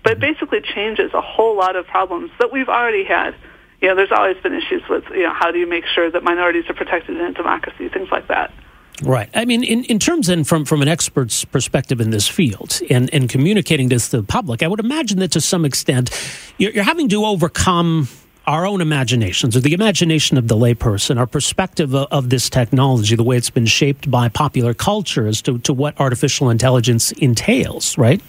But 0.04 0.12
it 0.14 0.20
basically 0.20 0.60
changes 0.60 1.14
a 1.14 1.22
whole 1.22 1.56
lot 1.56 1.78
of 1.78 1.88
problems 1.88 2.32
that 2.40 2.52
we've 2.52 2.68
already 2.68 3.06
had. 3.06 3.34
You 3.82 3.88
know, 3.88 3.96
there's 3.96 4.12
always 4.12 4.36
been 4.44 4.54
issues 4.54 4.84
with 4.90 5.06
you 5.12 5.24
know 5.24 5.34
how 5.34 5.52
do 5.52 5.58
you 5.58 5.68
make 5.68 5.86
sure 5.86 6.12
that 6.12 6.22
minorities 6.22 6.66
are 6.68 6.74
protected 6.74 7.16
in 7.16 7.26
a 7.26 7.32
democracy, 7.32 7.88
things 7.88 8.10
like 8.12 8.28
that. 8.28 8.52
Right. 9.02 9.30
I 9.34 9.46
mean, 9.46 9.64
in, 9.64 9.84
in 9.86 9.98
terms 9.98 10.30
and 10.30 10.48
from, 10.48 10.66
from 10.66 10.82
an 10.82 10.88
expert's 10.88 11.46
perspective 11.46 12.00
in 12.00 12.12
this 12.12 12.28
field 12.28 12.80
and, 12.90 13.12
and 13.14 13.28
communicating 13.28 13.90
this 13.90 14.10
to 14.10 14.18
the 14.18 14.24
public, 14.24 14.62
I 14.62 14.68
would 14.68 14.80
imagine 14.80 15.20
that 15.20 15.32
to 15.32 15.42
some 15.42 15.66
extent 15.66 16.12
you're, 16.58 16.72
you're 16.72 16.84
having 16.84 17.10
to 17.10 17.26
overcome 17.26 18.08
our 18.46 18.68
own 18.68 18.82
imaginations 18.82 19.56
or 19.56 19.62
the 19.62 19.74
imagination 19.74 20.38
of 20.38 20.48
the 20.48 20.56
layperson, 20.56 21.18
our 21.18 21.26
perspective 21.26 21.96
of, 21.96 22.08
of, 22.12 22.30
this 22.30 22.50
technology, 22.50 23.16
the 23.16 23.24
way 23.24 23.38
it's 23.38 23.50
been 23.50 23.66
shaped 23.66 24.12
by 24.12 24.28
popular 24.28 24.74
culture 24.74 25.28
as 25.28 25.42
to, 25.42 25.60
to 25.60 25.74
what 25.74 25.98
artificial 26.00 26.50
intelligence 26.50 27.12
entails, 27.14 27.98
right? 27.98 28.22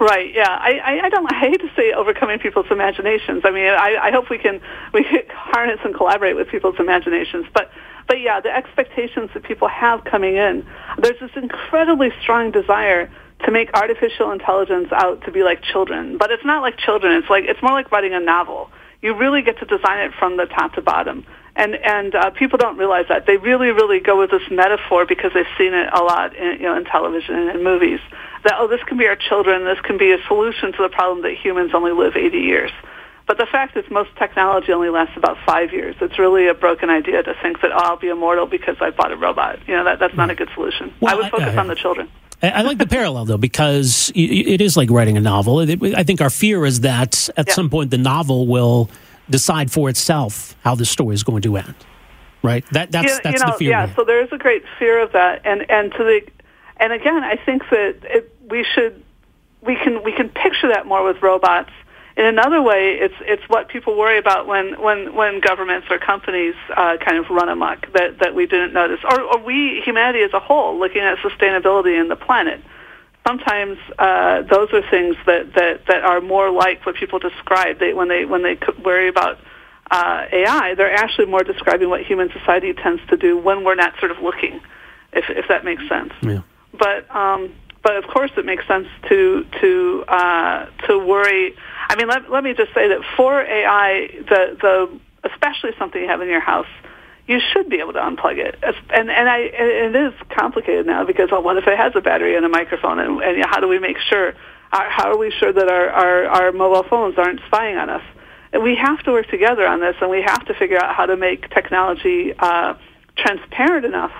Right. 0.00 0.32
Yeah. 0.32 0.48
I, 0.48 1.00
I, 1.04 1.08
don't. 1.08 1.30
I 1.32 1.38
hate 1.38 1.60
to 1.60 1.70
say 1.74 1.92
overcoming 1.92 2.38
people's 2.38 2.66
imaginations. 2.70 3.42
I 3.44 3.50
mean, 3.50 3.66
I, 3.66 3.96
I 4.00 4.10
hope 4.12 4.30
we 4.30 4.38
can 4.38 4.60
we 4.94 5.02
can 5.02 5.22
harness 5.30 5.80
and 5.84 5.94
collaborate 5.94 6.36
with 6.36 6.48
people's 6.48 6.76
imaginations. 6.78 7.46
But 7.52 7.70
but 8.06 8.20
yeah, 8.20 8.40
the 8.40 8.54
expectations 8.54 9.30
that 9.34 9.42
people 9.42 9.68
have 9.68 10.04
coming 10.04 10.36
in. 10.36 10.66
There's 10.98 11.18
this 11.20 11.32
incredibly 11.36 12.10
strong 12.22 12.52
desire 12.52 13.10
to 13.44 13.50
make 13.50 13.70
artificial 13.74 14.30
intelligence 14.32 14.88
out 14.92 15.24
to 15.24 15.32
be 15.32 15.42
like 15.42 15.62
children. 15.62 16.16
But 16.16 16.30
it's 16.30 16.44
not 16.44 16.62
like 16.62 16.78
children. 16.78 17.16
It's 17.16 17.30
like 17.30 17.44
it's 17.44 17.62
more 17.62 17.72
like 17.72 17.90
writing 17.90 18.14
a 18.14 18.20
novel. 18.20 18.70
You 19.02 19.14
really 19.14 19.42
get 19.42 19.58
to 19.58 19.64
design 19.64 20.00
it 20.00 20.12
from 20.18 20.36
the 20.36 20.46
top 20.46 20.74
to 20.74 20.82
bottom. 20.82 21.24
And 21.58 21.74
and 21.74 22.14
uh, 22.14 22.30
people 22.30 22.56
don't 22.56 22.78
realize 22.78 23.06
that 23.08 23.26
they 23.26 23.36
really 23.36 23.72
really 23.72 23.98
go 23.98 24.16
with 24.16 24.30
this 24.30 24.48
metaphor 24.48 25.04
because 25.06 25.32
they've 25.34 25.44
seen 25.58 25.74
it 25.74 25.88
a 25.92 26.02
lot 26.04 26.36
in 26.36 26.60
you 26.60 26.66
know 26.66 26.76
in 26.76 26.84
television 26.84 27.34
and 27.34 27.50
in 27.50 27.64
movies. 27.64 27.98
That 28.44 28.54
oh 28.58 28.68
this 28.68 28.80
can 28.84 28.96
be 28.96 29.08
our 29.08 29.16
children. 29.16 29.64
This 29.64 29.80
can 29.80 29.98
be 29.98 30.12
a 30.12 30.18
solution 30.28 30.70
to 30.72 30.82
the 30.82 30.88
problem 30.88 31.22
that 31.22 31.34
humans 31.34 31.72
only 31.74 31.90
live 31.90 32.16
80 32.16 32.38
years. 32.38 32.70
But 33.26 33.38
the 33.38 33.46
fact 33.46 33.76
is, 33.76 33.84
most 33.90 34.08
technology 34.16 34.72
only 34.72 34.88
lasts 34.88 35.16
about 35.16 35.36
five 35.44 35.72
years. 35.72 35.96
It's 36.00 36.18
really 36.18 36.46
a 36.46 36.54
broken 36.54 36.88
idea 36.88 37.24
to 37.24 37.34
think 37.42 37.60
that 37.60 37.72
oh, 37.72 37.76
I'll 37.76 37.98
be 37.98 38.08
immortal 38.08 38.46
because 38.46 38.76
I 38.80 38.90
bought 38.90 39.10
a 39.10 39.16
robot. 39.16 39.58
You 39.66 39.74
know, 39.74 39.84
that, 39.84 39.98
that's 39.98 40.14
not 40.14 40.30
a 40.30 40.36
good 40.36 40.48
solution. 40.54 40.94
Well, 41.00 41.12
I 41.12 41.16
would 41.16 41.30
focus 41.30 41.48
I, 41.48 41.56
I, 41.56 41.58
on 41.58 41.66
the 41.66 41.74
children. 41.74 42.08
I 42.40 42.62
like 42.62 42.78
the 42.78 42.86
parallel 42.86 43.24
though 43.24 43.36
because 43.36 44.12
it 44.14 44.60
is 44.60 44.76
like 44.76 44.90
writing 44.90 45.16
a 45.16 45.20
novel. 45.20 45.58
I 45.58 46.04
think 46.04 46.20
our 46.20 46.30
fear 46.30 46.64
is 46.64 46.82
that 46.82 47.28
at 47.36 47.48
yeah. 47.48 47.54
some 47.54 47.68
point 47.68 47.90
the 47.90 47.98
novel 47.98 48.46
will 48.46 48.88
decide 49.30 49.70
for 49.70 49.88
itself 49.88 50.56
how 50.64 50.74
the 50.74 50.84
story 50.84 51.14
is 51.14 51.22
going 51.22 51.42
to 51.42 51.56
end. 51.56 51.74
Right? 52.42 52.64
That 52.72 52.92
that's 52.92 53.06
you, 53.06 53.20
that's 53.22 53.40
you 53.40 53.46
know, 53.46 53.52
the 53.52 53.58
fear. 53.58 53.70
Yeah. 53.70 53.94
So 53.94 54.04
there 54.04 54.22
is 54.22 54.32
a 54.32 54.38
great 54.38 54.64
fear 54.78 55.00
of 55.00 55.12
that, 55.12 55.42
and 55.44 55.68
and 55.70 55.92
to 55.92 55.98
the 55.98 56.20
and 56.76 56.92
again, 56.92 57.24
I 57.24 57.36
think 57.36 57.62
that 57.70 57.96
it, 58.04 58.36
we 58.48 58.64
should 58.64 59.02
we 59.60 59.74
can 59.76 60.02
we 60.04 60.12
can 60.12 60.28
picture 60.28 60.68
that 60.68 60.86
more 60.86 61.04
with 61.04 61.20
robots 61.20 61.70
in 62.18 62.26
another 62.26 62.60
way, 62.60 62.98
it's 63.00 63.14
it's 63.20 63.48
what 63.48 63.68
people 63.68 63.96
worry 63.96 64.18
about 64.18 64.48
when 64.48 64.82
when 64.82 65.14
when 65.14 65.38
governments 65.38 65.86
or 65.88 65.98
companies 65.98 66.56
uh, 66.76 66.96
kind 66.96 67.16
of 67.16 67.30
run 67.30 67.48
amok 67.48 67.92
that 67.92 68.18
that 68.18 68.34
we 68.34 68.44
didn't 68.44 68.72
notice, 68.72 68.98
or, 69.08 69.20
or 69.20 69.38
we 69.38 69.80
humanity 69.84 70.24
as 70.24 70.32
a 70.32 70.40
whole 70.40 70.76
looking 70.76 71.00
at 71.00 71.18
sustainability 71.18 71.98
in 71.98 72.08
the 72.08 72.16
planet. 72.16 72.60
Sometimes 73.26 73.78
uh, 73.98 74.42
those 74.42 74.68
are 74.72 74.82
things 74.90 75.16
that, 75.26 75.52
that, 75.54 75.86
that 75.86 76.02
are 76.02 76.20
more 76.20 76.50
like 76.50 76.84
what 76.86 76.94
people 76.94 77.18
describe. 77.18 77.78
They, 77.78 77.92
when 77.92 78.08
they 78.08 78.24
when 78.24 78.42
they 78.42 78.58
worry 78.82 79.08
about 79.08 79.38
uh, 79.90 80.24
AI, 80.32 80.74
they're 80.74 80.94
actually 80.94 81.26
more 81.26 81.42
describing 81.42 81.90
what 81.90 82.02
human 82.02 82.30
society 82.32 82.72
tends 82.72 83.02
to 83.08 83.16
do 83.16 83.36
when 83.36 83.64
we're 83.64 83.74
not 83.74 83.98
sort 83.98 84.10
of 84.12 84.18
looking, 84.18 84.60
if 85.12 85.26
if 85.28 85.46
that 85.48 85.64
makes 85.64 85.86
sense. 85.88 86.12
Yeah. 86.22 86.40
But 86.72 87.14
um, 87.14 87.52
but 87.82 87.96
of 87.96 88.04
course, 88.06 88.30
it 88.38 88.46
makes 88.46 88.66
sense 88.66 88.88
to 89.10 89.44
to 89.60 90.04
uh, 90.08 90.66
to 90.86 90.98
worry 90.98 91.54
I 91.88 91.96
mean, 91.96 92.08
let, 92.08 92.30
let 92.30 92.44
me 92.44 92.52
just 92.54 92.74
say 92.74 92.88
that 92.88 93.00
for 93.16 93.40
AI, 93.40 94.08
the, 94.28 94.56
the, 94.60 95.00
especially 95.30 95.70
something 95.78 96.00
you 96.00 96.08
have 96.08 96.20
in 96.20 96.28
your 96.28 96.40
house, 96.40 96.66
you 97.28 97.40
should 97.52 97.68
be 97.68 97.76
able 97.76 97.92
to 97.92 98.00
unplug 98.00 98.38
it. 98.38 98.58
And, 98.62 99.10
and 99.10 99.28
I, 99.28 99.38
it 99.38 99.94
is 99.94 100.14
complicated 100.30 100.86
now 100.86 101.04
because, 101.04 101.30
well, 101.30 101.42
what 101.42 101.58
if 101.58 101.66
it 101.66 101.76
has 101.76 101.92
a 101.94 102.00
battery 102.00 102.34
and 102.36 102.44
a 102.44 102.48
microphone? 102.48 102.98
And, 102.98 103.22
and 103.22 103.44
how 103.44 103.60
do 103.60 103.68
we 103.68 103.78
make 103.78 103.98
sure, 103.98 104.32
how 104.70 105.12
are 105.12 105.18
we 105.18 105.30
sure 105.30 105.52
that 105.52 105.68
our, 105.68 105.88
our, 105.90 106.24
our 106.24 106.52
mobile 106.52 106.88
phones 106.88 107.18
aren't 107.18 107.40
spying 107.46 107.76
on 107.76 107.90
us? 107.90 108.02
And 108.52 108.62
we 108.62 108.76
have 108.76 109.02
to 109.04 109.12
work 109.12 109.28
together 109.28 109.66
on 109.66 109.78
this, 109.80 109.94
and 110.00 110.10
we 110.10 110.22
have 110.22 110.46
to 110.46 110.54
figure 110.54 110.78
out 110.78 110.96
how 110.96 111.04
to 111.04 111.16
make 111.18 111.50
technology 111.50 112.32
uh, 112.38 112.74
transparent 113.14 113.84
enough 113.84 114.12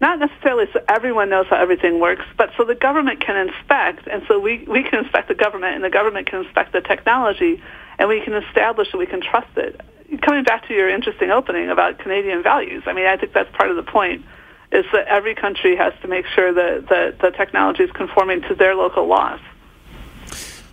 not 0.00 0.18
necessarily 0.18 0.66
so 0.72 0.80
everyone 0.88 1.30
knows 1.30 1.46
how 1.48 1.56
everything 1.56 2.00
works, 2.00 2.24
but 2.36 2.50
so 2.56 2.64
the 2.64 2.74
government 2.74 3.20
can 3.20 3.48
inspect, 3.48 4.06
and 4.06 4.22
so 4.28 4.38
we, 4.38 4.64
we 4.68 4.82
can 4.82 5.04
inspect 5.04 5.28
the 5.28 5.34
government, 5.34 5.74
and 5.74 5.82
the 5.82 5.90
government 5.90 6.28
can 6.28 6.44
inspect 6.44 6.72
the 6.72 6.82
technology, 6.82 7.62
and 7.98 8.08
we 8.08 8.20
can 8.20 8.34
establish 8.34 8.92
that 8.92 8.98
we 8.98 9.06
can 9.06 9.22
trust 9.22 9.56
it. 9.56 9.80
Coming 10.22 10.44
back 10.44 10.66
to 10.68 10.74
your 10.74 10.88
interesting 10.88 11.30
opening 11.30 11.68
about 11.68 11.98
Canadian 11.98 12.42
values, 12.42 12.82
I 12.86 12.92
mean, 12.92 13.06
I 13.06 13.16
think 13.16 13.32
that's 13.32 13.54
part 13.56 13.70
of 13.70 13.76
the 13.76 13.82
point, 13.82 14.24
is 14.72 14.84
that 14.92 15.06
every 15.06 15.34
country 15.34 15.76
has 15.76 15.92
to 16.02 16.08
make 16.08 16.26
sure 16.26 16.52
that, 16.52 16.88
that 16.88 17.18
the 17.20 17.30
technology 17.30 17.82
is 17.82 17.90
conforming 17.92 18.42
to 18.42 18.54
their 18.54 18.74
local 18.74 19.06
laws. 19.06 19.40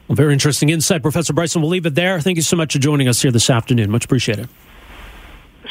Well, 0.07 0.15
very 0.15 0.33
interesting 0.33 0.69
insight, 0.69 1.01
Professor 1.01 1.33
Bryson. 1.33 1.61
We'll 1.61 1.71
leave 1.71 1.85
it 1.85 1.95
there. 1.95 2.19
Thank 2.19 2.35
you 2.35 2.41
so 2.43 2.57
much 2.57 2.73
for 2.73 2.79
joining 2.79 3.07
us 3.07 3.21
here 3.21 3.31
this 3.31 3.49
afternoon. 3.49 3.89
Much 3.89 4.05
appreciated. 4.05 4.49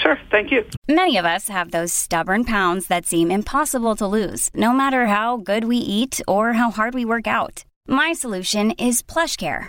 Sure, 0.02 0.18
thank 0.30 0.50
you. 0.50 0.64
Many 0.88 1.18
of 1.18 1.24
us 1.24 1.48
have 1.48 1.70
those 1.70 1.92
stubborn 1.92 2.44
pounds 2.44 2.86
that 2.86 3.06
seem 3.06 3.30
impossible 3.30 3.94
to 3.96 4.06
lose, 4.06 4.50
no 4.54 4.72
matter 4.72 5.06
how 5.06 5.36
good 5.36 5.64
we 5.64 5.76
eat 5.76 6.20
or 6.26 6.54
how 6.54 6.70
hard 6.70 6.94
we 6.94 7.04
work 7.04 7.26
out. 7.26 7.64
My 7.86 8.12
solution 8.12 8.70
is 8.72 9.02
PlushCare. 9.02 9.68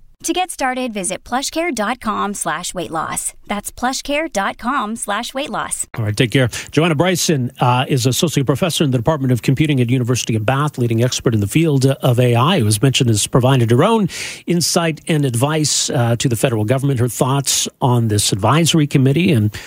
To 0.23 0.33
get 0.33 0.51
started, 0.51 0.93
visit 0.93 1.23
plushcare.com 1.23 2.35
slash 2.35 2.75
weight 2.75 2.91
loss. 2.91 3.33
That's 3.47 3.71
plushcare.com 3.71 4.95
slash 4.97 5.33
weight 5.33 5.49
loss. 5.49 5.87
All 5.97 6.05
right, 6.05 6.15
take 6.15 6.29
care. 6.29 6.47
Joanna 6.71 6.93
Bryson 6.93 7.49
uh, 7.59 7.85
is 7.87 8.05
associate 8.05 8.45
professor 8.45 8.83
in 8.83 8.91
the 8.91 8.99
Department 8.99 9.31
of 9.31 9.41
Computing 9.41 9.81
at 9.81 9.89
University 9.89 10.35
of 10.35 10.45
Bath, 10.45 10.77
leading 10.77 11.03
expert 11.03 11.33
in 11.33 11.39
the 11.39 11.47
field 11.47 11.87
of 11.87 12.19
AI, 12.19 12.59
who 12.59 12.65
was 12.65 12.83
mentioned 12.83 13.09
as 13.09 13.25
provided 13.25 13.71
her 13.71 13.83
own 13.83 14.09
insight 14.45 15.01
and 15.07 15.25
advice 15.25 15.89
uh, 15.89 16.15
to 16.17 16.29
the 16.29 16.35
federal 16.35 16.65
government, 16.65 16.99
her 16.99 17.09
thoughts 17.09 17.67
on 17.81 18.09
this 18.09 18.31
advisory 18.31 18.85
committee 18.85 19.31
and 19.31 19.57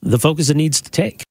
the 0.00 0.18
focus 0.18 0.48
it 0.48 0.56
needs 0.56 0.80
to 0.80 0.90
take. 0.92 1.27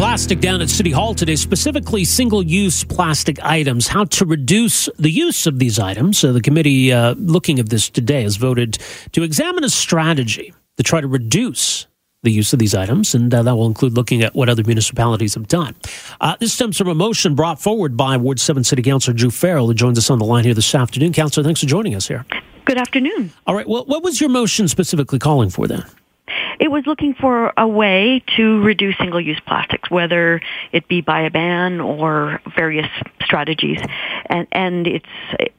Plastic 0.00 0.40
down 0.40 0.62
at 0.62 0.70
City 0.70 0.90
Hall 0.90 1.14
today, 1.14 1.36
specifically 1.36 2.04
single-use 2.06 2.84
plastic 2.84 3.38
items. 3.44 3.86
How 3.86 4.04
to 4.04 4.24
reduce 4.24 4.88
the 4.98 5.10
use 5.10 5.46
of 5.46 5.58
these 5.58 5.78
items. 5.78 6.16
So 6.18 6.32
the 6.32 6.40
committee 6.40 6.90
uh, 6.90 7.16
looking 7.18 7.58
at 7.58 7.68
this 7.68 7.90
today 7.90 8.22
has 8.22 8.36
voted 8.36 8.78
to 9.12 9.22
examine 9.22 9.62
a 9.62 9.68
strategy 9.68 10.54
to 10.78 10.82
try 10.82 11.02
to 11.02 11.06
reduce 11.06 11.86
the 12.22 12.32
use 12.32 12.54
of 12.54 12.58
these 12.58 12.74
items, 12.74 13.14
and 13.14 13.32
uh, 13.34 13.42
that 13.42 13.54
will 13.54 13.66
include 13.66 13.92
looking 13.92 14.22
at 14.22 14.34
what 14.34 14.48
other 14.48 14.64
municipalities 14.64 15.34
have 15.34 15.48
done. 15.48 15.76
Uh, 16.22 16.34
this 16.40 16.54
stems 16.54 16.78
from 16.78 16.88
a 16.88 16.94
motion 16.94 17.34
brought 17.34 17.60
forward 17.60 17.94
by 17.94 18.16
Ward 18.16 18.40
7 18.40 18.64
City 18.64 18.80
Councilor 18.80 19.12
Druh 19.12 19.30
Farrell, 19.30 19.66
who 19.66 19.74
joins 19.74 19.98
us 19.98 20.08
on 20.08 20.18
the 20.18 20.24
line 20.24 20.44
here 20.44 20.54
this 20.54 20.74
afternoon. 20.74 21.12
Councilor, 21.12 21.44
thanks 21.44 21.60
for 21.60 21.66
joining 21.66 21.94
us 21.94 22.08
here. 22.08 22.24
Good 22.64 22.78
afternoon. 22.78 23.34
All 23.46 23.54
right. 23.54 23.68
Well, 23.68 23.84
what 23.84 24.02
was 24.02 24.18
your 24.18 24.30
motion 24.30 24.66
specifically 24.66 25.18
calling 25.18 25.50
for 25.50 25.68
then? 25.68 25.84
It 26.58 26.70
was 26.70 26.86
looking 26.86 27.14
for 27.14 27.52
a 27.56 27.66
way 27.66 28.22
to 28.36 28.62
reduce 28.62 28.96
single-use 28.98 29.40
plastics, 29.46 29.90
whether 29.90 30.40
it 30.72 30.88
be 30.88 31.00
by 31.00 31.22
a 31.22 31.30
ban 31.30 31.80
or 31.80 32.40
various 32.56 32.88
strategies. 33.22 33.80
And, 34.26 34.46
and 34.52 34.86
it's, 34.86 35.06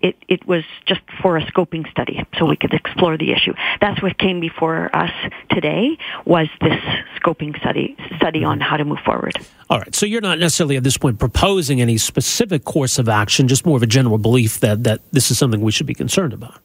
it, 0.01 0.15
it 0.27 0.47
was 0.47 0.63
just 0.85 1.01
for 1.21 1.37
a 1.37 1.45
scoping 1.45 1.89
study 1.89 2.25
so 2.37 2.45
we 2.45 2.55
could 2.55 2.73
explore 2.73 3.17
the 3.17 3.31
issue. 3.31 3.53
That's 3.79 4.01
what 4.01 4.17
came 4.17 4.39
before 4.39 4.95
us 4.95 5.11
today 5.49 5.97
was 6.25 6.47
this 6.61 6.79
scoping 7.19 7.57
study, 7.59 7.95
study 8.17 8.43
on 8.43 8.59
how 8.59 8.77
to 8.77 8.85
move 8.85 8.99
forward. 8.99 9.33
All 9.69 9.79
right. 9.79 9.95
So 9.95 10.05
you're 10.05 10.21
not 10.21 10.39
necessarily 10.39 10.77
at 10.77 10.83
this 10.83 10.97
point 10.97 11.19
proposing 11.19 11.81
any 11.81 11.97
specific 11.97 12.65
course 12.65 12.99
of 12.99 13.07
action, 13.07 13.47
just 13.47 13.65
more 13.65 13.77
of 13.77 13.83
a 13.83 13.87
general 13.87 14.17
belief 14.17 14.59
that, 14.59 14.83
that 14.83 15.01
this 15.11 15.31
is 15.31 15.37
something 15.37 15.61
we 15.61 15.71
should 15.71 15.87
be 15.87 15.93
concerned 15.93 16.33
about. 16.33 16.59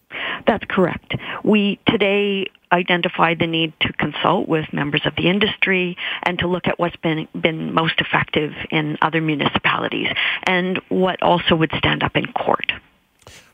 That's 0.46 0.64
correct. 0.68 1.14
We 1.44 1.78
today 1.87 2.46
identified 2.72 3.38
the 3.38 3.46
need 3.46 3.72
to 3.80 3.92
consult 3.92 4.48
with 4.48 4.72
members 4.72 5.02
of 5.04 5.14
the 5.16 5.28
industry 5.28 5.96
and 6.22 6.38
to 6.38 6.46
look 6.46 6.66
at 6.66 6.78
what's 6.78 6.96
been 6.96 7.28
been 7.40 7.72
most 7.72 8.00
effective 8.00 8.52
in 8.70 8.98
other 9.02 9.20
municipalities 9.20 10.09
and 10.44 10.80
what 10.88 11.22
also 11.22 11.54
would 11.54 11.70
stand 11.76 12.02
up 12.02 12.16
in 12.16 12.32
court. 12.32 12.72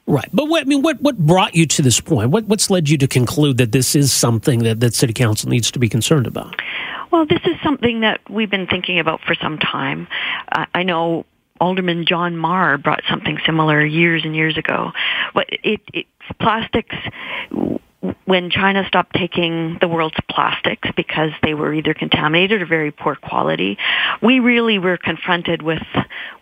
Right, 0.07 0.28
but 0.33 0.48
what, 0.48 0.62
I 0.62 0.64
mean, 0.64 0.83
what 0.83 1.00
what 1.00 1.16
brought 1.16 1.55
you 1.55 1.66
to 1.66 1.83
this 1.83 2.00
point? 2.00 2.31
What 2.31 2.44
what's 2.46 2.70
led 2.70 2.88
you 2.88 2.98
to 2.98 3.07
conclude 3.07 3.59
that 3.59 3.72
this 3.72 3.94
is 3.94 4.12
something 4.12 4.61
that 4.61 4.81
that 4.81 4.94
city 4.94 5.12
council 5.12 5.48
needs 5.48 5.70
to 5.70 5.78
be 5.78 5.88
concerned 5.88 6.26
about? 6.26 6.61
Well, 7.12 7.26
this 7.26 7.40
is 7.44 7.57
something 7.62 8.00
that 8.00 8.20
we've 8.28 8.50
been 8.50 8.66
thinking 8.66 8.98
about 8.98 9.20
for 9.20 9.35
some 9.35 9.59
time. 9.59 10.09
Uh, 10.50 10.66
I 10.74 10.83
know 10.83 11.26
Alderman 11.62 12.05
John 12.07 12.37
Mar 12.37 12.77
brought 12.77 13.05
something 13.09 13.38
similar 13.46 13.87
years 13.87 14.25
and 14.25 14.35
years 14.35 14.59
ago. 14.59 14.90
But 15.33 15.46
it, 15.48 15.81
it 15.94 16.07
plastics 16.40 16.96
when 18.25 18.51
China 18.51 18.85
stopped 18.87 19.15
taking 19.15 19.79
the 19.81 19.88
world's 19.88 20.17
plastics 20.29 20.88
because 20.97 21.31
they 21.43 21.55
were 21.55 21.73
either 21.73 21.95
contaminated 21.95 22.62
or 22.62 22.67
very 22.67 22.91
poor 22.91 23.15
quality, 23.15 23.79
we 24.21 24.41
really 24.41 24.79
were 24.79 24.97
confronted 24.97 25.62
with 25.62 25.83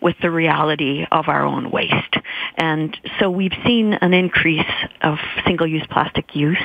with 0.01 0.15
the 0.21 0.31
reality 0.31 1.05
of 1.11 1.27
our 1.27 1.43
own 1.43 1.69
waste. 1.69 2.15
And 2.57 2.97
so 3.19 3.29
we've 3.29 3.53
seen 3.65 3.93
an 3.93 4.13
increase 4.13 4.65
of 5.01 5.19
single-use 5.45 5.85
plastic 5.91 6.35
use, 6.35 6.63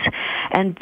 and 0.51 0.79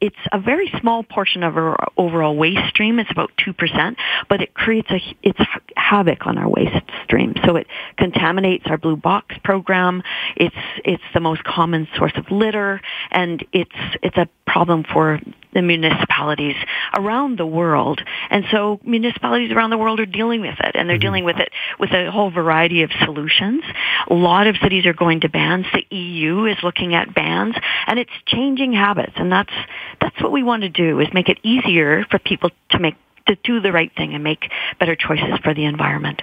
it's 0.00 0.16
a 0.32 0.38
very 0.38 0.70
small 0.80 1.02
portion 1.02 1.42
of 1.42 1.56
our 1.56 1.88
overall 1.96 2.36
waste 2.36 2.68
stream. 2.68 2.98
It's 2.98 3.10
about 3.10 3.30
two 3.42 3.54
percent, 3.54 3.96
but 4.28 4.42
it 4.42 4.54
creates 4.54 4.90
a 4.90 5.00
it's 5.22 5.40
havoc 5.76 6.26
on 6.26 6.36
our 6.36 6.48
waste 6.48 6.84
stream. 7.04 7.34
So 7.46 7.56
it 7.56 7.66
contaminates 7.96 8.64
our 8.66 8.76
blue 8.76 8.96
box 8.96 9.36
program. 9.42 10.02
It's 10.36 10.54
it's 10.84 11.02
the 11.14 11.20
most 11.20 11.44
common 11.44 11.88
source 11.96 12.12
of 12.16 12.30
litter, 12.30 12.80
and 13.10 13.44
it's 13.54 13.96
it's 14.02 14.16
a 14.16 14.28
problem 14.46 14.84
for 14.84 15.20
the 15.54 15.62
municipalities 15.62 16.56
around 16.98 17.38
the 17.38 17.46
world. 17.46 18.02
And 18.28 18.44
so 18.50 18.80
municipalities 18.82 19.52
around 19.52 19.70
the 19.70 19.78
world 19.78 20.00
are 20.00 20.06
dealing 20.06 20.40
with 20.40 20.56
it 20.58 20.72
and 20.74 20.88
they're 20.88 20.96
mm-hmm. 20.96 21.02
dealing 21.02 21.24
with 21.24 21.36
it 21.36 21.50
with 21.78 21.90
a 21.92 22.10
whole 22.10 22.30
variety 22.30 22.82
of 22.82 22.90
solutions. 23.04 23.62
A 24.08 24.14
lot 24.14 24.48
of 24.48 24.56
cities 24.60 24.84
are 24.84 24.92
going 24.92 25.20
to 25.20 25.28
bans. 25.28 25.66
The 25.72 25.96
EU 25.96 26.46
is 26.46 26.56
looking 26.64 26.94
at 26.94 27.14
bans 27.14 27.54
and 27.86 27.98
it's 28.00 28.10
changing 28.26 28.72
habits 28.72 29.14
and 29.16 29.30
that's 29.30 29.54
that's 30.00 30.20
what 30.20 30.32
we 30.32 30.42
want 30.42 30.62
to 30.62 30.68
do 30.68 30.98
is 30.98 31.08
make 31.14 31.28
it 31.28 31.38
easier 31.44 32.04
for 32.10 32.18
people 32.18 32.50
to 32.70 32.78
make 32.80 32.96
to 33.28 33.36
do 33.36 33.60
the 33.60 33.72
right 33.72 33.92
thing 33.96 34.14
and 34.14 34.22
make 34.22 34.50
better 34.78 34.96
choices 34.96 35.38
for 35.42 35.54
the 35.54 35.64
environment. 35.64 36.20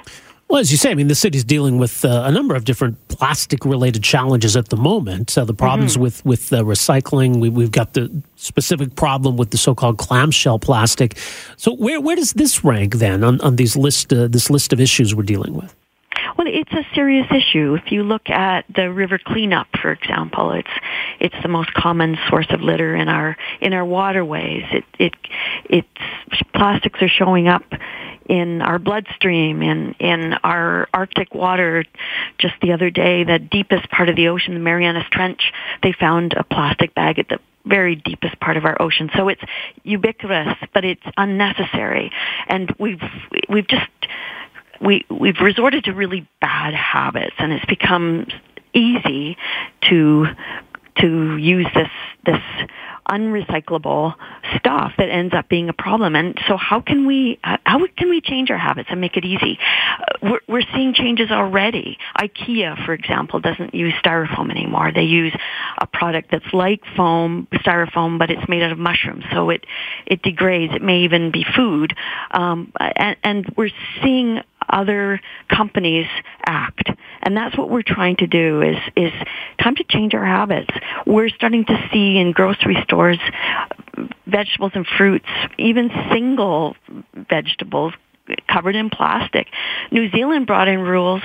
Well, 0.52 0.60
as 0.60 0.70
you 0.70 0.78
say, 0.78 0.92
I 0.92 0.96
mean, 0.96 1.08
the 1.08 1.16
city's 1.16 1.46
dealing 1.46 1.78
with 1.78 2.04
uh, 2.04 2.24
a 2.26 2.32
number 2.32 2.56
of 2.56 2.66
different 2.66 3.08
plastic-related 3.08 4.04
challenges 4.04 4.58
at 4.58 4.68
the 4.68 4.76
moment. 4.76 5.38
Uh, 5.38 5.46
the 5.46 5.54
problems 5.54 5.94
mm-hmm. 5.94 6.02
with 6.02 6.26
with 6.26 6.52
uh, 6.52 6.62
recycling. 6.64 7.40
We, 7.40 7.64
have 7.64 7.72
got 7.72 7.94
the 7.94 8.12
specific 8.36 8.98
problem 8.98 9.38
with 9.38 9.52
the 9.52 9.58
so-called 9.58 9.98
clamshell 9.98 10.60
plastic. 10.60 11.18
So, 11.56 11.74
where 11.74 12.02
where 12.02 12.18
does 12.18 12.34
this 12.34 12.66
rank 12.66 12.96
then 12.96 13.24
on, 13.24 13.40
on 13.40 13.56
these 13.56 13.78
list 13.78 14.12
uh, 14.12 14.28
this 14.28 14.50
list 14.50 14.74
of 14.74 14.82
issues 14.82 15.16
we're 15.16 15.24
dealing 15.24 15.54
with? 15.54 15.74
Well, 16.38 16.48
it's 16.48 16.72
a 16.72 16.86
serious 16.96 17.28
issue. 17.30 17.76
If 17.76 17.92
you 17.92 18.04
look 18.04 18.30
at 18.30 18.66
the 18.74 18.92
river 18.92 19.20
cleanup, 19.24 19.68
for 19.82 19.92
example, 19.92 20.52
it's 20.52 20.70
it's 21.20 21.36
the 21.42 21.50
most 21.50 21.74
common 21.74 22.18
source 22.30 22.48
of 22.50 22.62
litter 22.62 22.96
in 22.96 23.10
our 23.10 23.38
in 23.60 23.74
our 23.74 23.86
waterways. 23.86 24.64
It 24.72 24.86
it 25.00 25.14
it's 25.70 26.42
plastics 26.54 27.02
are 27.02 27.10
showing 27.10 27.48
up 27.48 27.64
in 28.28 28.62
our 28.62 28.80
bloodstream, 28.80 29.62
in 29.62 29.94
in 30.00 30.34
our 30.44 30.88
Arctic 30.94 31.34
water. 31.36 31.84
Just 32.38 32.56
the 32.62 32.72
other 32.72 32.90
day, 32.90 33.24
the 33.24 33.40
deepest 33.40 33.90
part 33.90 34.10
of 34.10 34.16
the 34.16 34.30
ocean, 34.30 34.54
the 34.54 34.60
Marianas 34.60 35.06
Trench, 35.12 35.52
they 35.84 35.92
found 35.92 36.34
a 36.34 36.44
plastic 36.44 36.96
bag 36.96 37.20
at 37.20 37.28
the 37.30 37.40
very 37.66 37.96
deepest 37.96 38.40
part 38.40 38.58
of 38.58 38.66
our 38.66 38.82
ocean. 38.82 39.10
So 39.16 39.28
it's 39.28 39.42
ubiquitous, 39.84 40.56
but 40.74 40.86
it's 40.86 41.04
unnecessary, 41.18 42.12
and 42.48 42.74
we've 42.80 43.02
we've 43.50 43.68
just 43.68 43.90
we 44.82 45.06
we've 45.10 45.40
resorted 45.42 45.86
to 45.86 45.94
really 45.94 46.28
bad 46.40 46.74
habits, 46.74 47.36
and 47.38 47.52
it's 47.52 47.66
become 47.66 48.28
easy 48.74 49.38
to 49.90 50.28
to 50.98 51.38
use 51.38 51.68
this 51.74 51.90
this 52.26 52.42
unrecyclable 53.12 54.16
stuff 54.58 54.94
that 54.98 55.10
ends 55.10 55.34
up 55.34 55.50
being 55.50 55.70
a 55.70 55.74
problem. 55.74 56.16
And 56.16 56.40
so 56.48 56.56
how 56.56 56.80
can 56.80 57.06
we, 57.06 57.40
how 57.44 57.86
can 57.98 58.10
we 58.10 58.22
change 58.22 58.50
our 58.50 58.58
habits 58.58 58.90
and 58.92 59.02
make 59.02 59.18
it 59.18 59.26
easy? 59.26 59.60
Uh, 60.00 60.06
we're, 60.22 60.40
we're 60.48 60.64
seeing 60.74 60.94
changes 60.94 61.30
already. 61.30 61.98
IKEA, 62.18 62.86
for 62.86 62.94
example, 62.94 63.40
doesn't 63.40 63.76
use 63.76 63.94
styrofoam 64.04 64.50
anymore. 64.50 64.92
They 64.94 65.04
use 65.04 65.34
a 65.78 65.88
product 65.88 66.32
that's 66.32 66.54
like 66.54 66.82
foam, 66.96 67.48
styrofoam, 67.54 68.18
but 68.18 68.32
it's 68.32 68.48
made 68.48 68.64
out 68.64 68.72
of 68.72 68.78
mushrooms. 68.78 69.26
So 69.32 69.50
it, 69.50 69.66
it 70.06 70.22
degrades. 70.22 70.74
It 70.74 70.82
may 70.82 71.00
even 71.02 71.32
be 71.32 71.46
food. 71.56 71.96
Um, 72.32 72.72
and, 72.80 73.18
and 73.24 73.54
we're 73.58 73.72
seeing 74.02 74.42
other 74.70 75.22
companies 75.50 76.08
act. 76.46 76.90
And 77.24 77.36
that's 77.36 77.58
what 77.58 77.70
we're 77.70 77.84
trying 77.84 78.18
to 78.18 78.28
do 78.28 78.62
is, 78.62 78.78
is 78.96 79.14
time 79.62 79.76
to 79.76 79.84
change 79.84 80.14
our 80.14 80.26
habits. 80.26 80.70
We're 81.06 81.30
starting 81.30 81.66
to 81.66 81.90
see 81.92 82.18
in 82.18 82.32
grocery 82.32 82.78
stores 82.84 83.20
vegetables 84.26 84.72
and 84.76 84.88
fruits, 84.88 85.28
even 85.58 85.92
single 86.12 86.76
vegetables 87.14 87.94
covered 88.48 88.76
in 88.76 88.90
plastic. 88.90 89.48
New 89.92 90.10
Zealand 90.12 90.48
brought 90.48 90.68
in 90.68 90.80
rules 90.80 91.22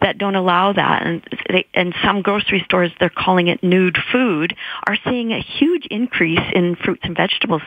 that 0.00 0.18
don't 0.18 0.34
allow 0.34 0.72
that, 0.72 1.06
and 1.06 1.22
they, 1.48 1.66
and 1.74 1.94
some 2.04 2.22
grocery 2.22 2.62
stores 2.64 2.90
they're 2.98 3.10
calling 3.10 3.48
it 3.48 3.62
nude 3.62 3.98
food 4.12 4.54
are 4.86 4.96
seeing 5.04 5.32
a 5.32 5.40
huge 5.40 5.86
increase 5.90 6.40
in 6.54 6.76
fruits 6.76 7.02
and 7.04 7.16
vegetables 7.16 7.62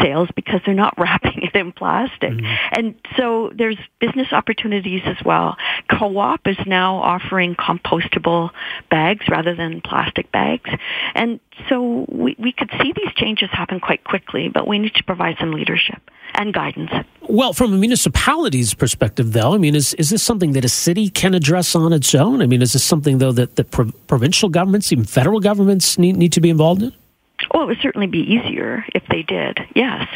sales 0.00 0.28
because 0.34 0.60
they're 0.64 0.74
not 0.74 0.94
wrapping 0.98 1.42
it 1.42 1.54
in 1.54 1.72
plastic. 1.72 2.30
Mm-hmm. 2.30 2.74
And 2.74 2.94
so 3.16 3.52
there's 3.56 3.78
business 4.00 4.28
opportunities 4.32 5.02
as 5.04 5.16
well. 5.24 5.56
Co-op 5.90 6.46
is 6.46 6.58
now 6.66 6.96
offering 6.96 7.54
compostable 7.54 8.50
bags 8.90 9.26
rather 9.28 9.54
than 9.54 9.80
plastic 9.80 10.30
bags, 10.32 10.70
and 11.14 11.40
so 11.68 12.06
we, 12.08 12.36
we 12.38 12.52
could 12.52 12.70
see 12.80 12.92
these 12.94 13.12
changes 13.16 13.48
happen 13.50 13.80
quite 13.80 14.04
quickly, 14.04 14.48
but 14.48 14.66
we 14.66 14.78
need 14.78 14.94
to 14.94 15.04
provide 15.04 15.36
some 15.38 15.52
leadership 15.52 16.00
and 16.34 16.52
guidance. 16.52 16.90
Well, 17.28 17.52
from 17.52 17.72
a 17.72 17.76
municipality's 17.76 18.74
perspective, 18.74 19.32
though, 19.32 19.54
I 19.54 19.58
mean, 19.58 19.74
is, 19.74 19.94
is 19.94 20.10
this 20.10 20.22
something 20.22 20.52
that 20.52 20.64
a 20.64 20.68
city 20.68 21.08
can 21.08 21.34
address 21.34 21.74
on 21.74 21.92
its 21.92 22.14
own? 22.14 22.42
I 22.42 22.46
mean, 22.46 22.62
is 22.62 22.72
this 22.72 22.84
something, 22.84 23.18
though, 23.18 23.32
that, 23.32 23.56
that 23.56 23.70
pro- 23.70 23.92
provincial 24.06 24.48
governments, 24.48 24.92
even 24.92 25.04
federal 25.04 25.40
governments, 25.40 25.98
need, 25.98 26.16
need 26.16 26.32
to 26.32 26.40
be 26.40 26.50
involved 26.50 26.82
in? 26.82 26.92
Well, 27.52 27.64
it 27.64 27.66
would 27.66 27.80
certainly 27.82 28.06
be 28.06 28.20
easier 28.20 28.84
if 28.94 29.02
they 29.08 29.22
did, 29.22 29.58
yes. 29.74 30.06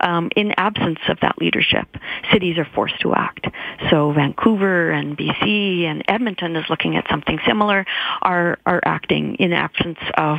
Um, 0.00 0.30
in 0.36 0.52
absence 0.56 0.98
of 1.08 1.18
that 1.20 1.38
leadership, 1.38 1.86
cities 2.32 2.58
are 2.58 2.66
forced 2.74 3.00
to 3.00 3.14
act. 3.14 3.46
So 3.90 4.12
Vancouver 4.12 4.90
and 4.90 5.16
BC 5.16 5.84
and 5.84 6.04
Edmonton 6.08 6.56
is 6.56 6.64
looking 6.68 6.96
at 6.96 7.06
something 7.08 7.38
similar, 7.46 7.86
are, 8.20 8.58
are 8.66 8.80
acting 8.84 9.36
in 9.36 9.52
absence 9.52 9.98
of 10.16 10.38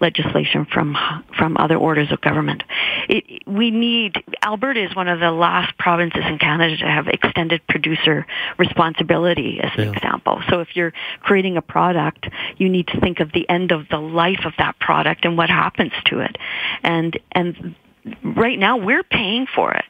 legislation 0.00 0.66
from, 0.66 0.96
from 1.36 1.56
other 1.56 1.76
orders 1.76 2.10
of 2.12 2.20
government. 2.20 2.62
It, 3.08 3.46
we 3.46 3.70
need, 3.70 4.22
Alberta 4.42 4.84
is 4.84 4.94
one 4.94 5.08
of 5.08 5.20
the 5.20 5.30
last 5.30 5.76
provinces 5.78 6.22
in 6.26 6.38
Canada 6.38 6.76
to 6.78 6.86
have 6.86 7.08
extended 7.08 7.66
producer 7.68 8.26
responsibility 8.58 9.60
as 9.62 9.70
an 9.76 9.84
yeah. 9.84 9.92
example. 9.92 10.42
So 10.48 10.60
if 10.60 10.74
you're 10.74 10.92
creating 11.20 11.56
a 11.56 11.62
product, 11.62 12.28
you 12.56 12.68
need 12.68 12.88
to 12.88 13.00
think 13.00 13.20
of 13.20 13.32
the 13.32 13.48
end 13.48 13.72
of 13.72 13.88
the 13.88 13.98
life 13.98 14.44
of 14.44 14.52
that 14.58 14.78
product 14.78 15.24
and 15.24 15.36
what 15.36 15.50
happens 15.50 15.81
to 16.06 16.20
it. 16.20 16.36
And 16.82 17.18
and 17.32 17.74
right 18.22 18.58
now 18.58 18.76
we're 18.76 19.02
paying 19.02 19.46
for 19.46 19.72
it. 19.72 19.84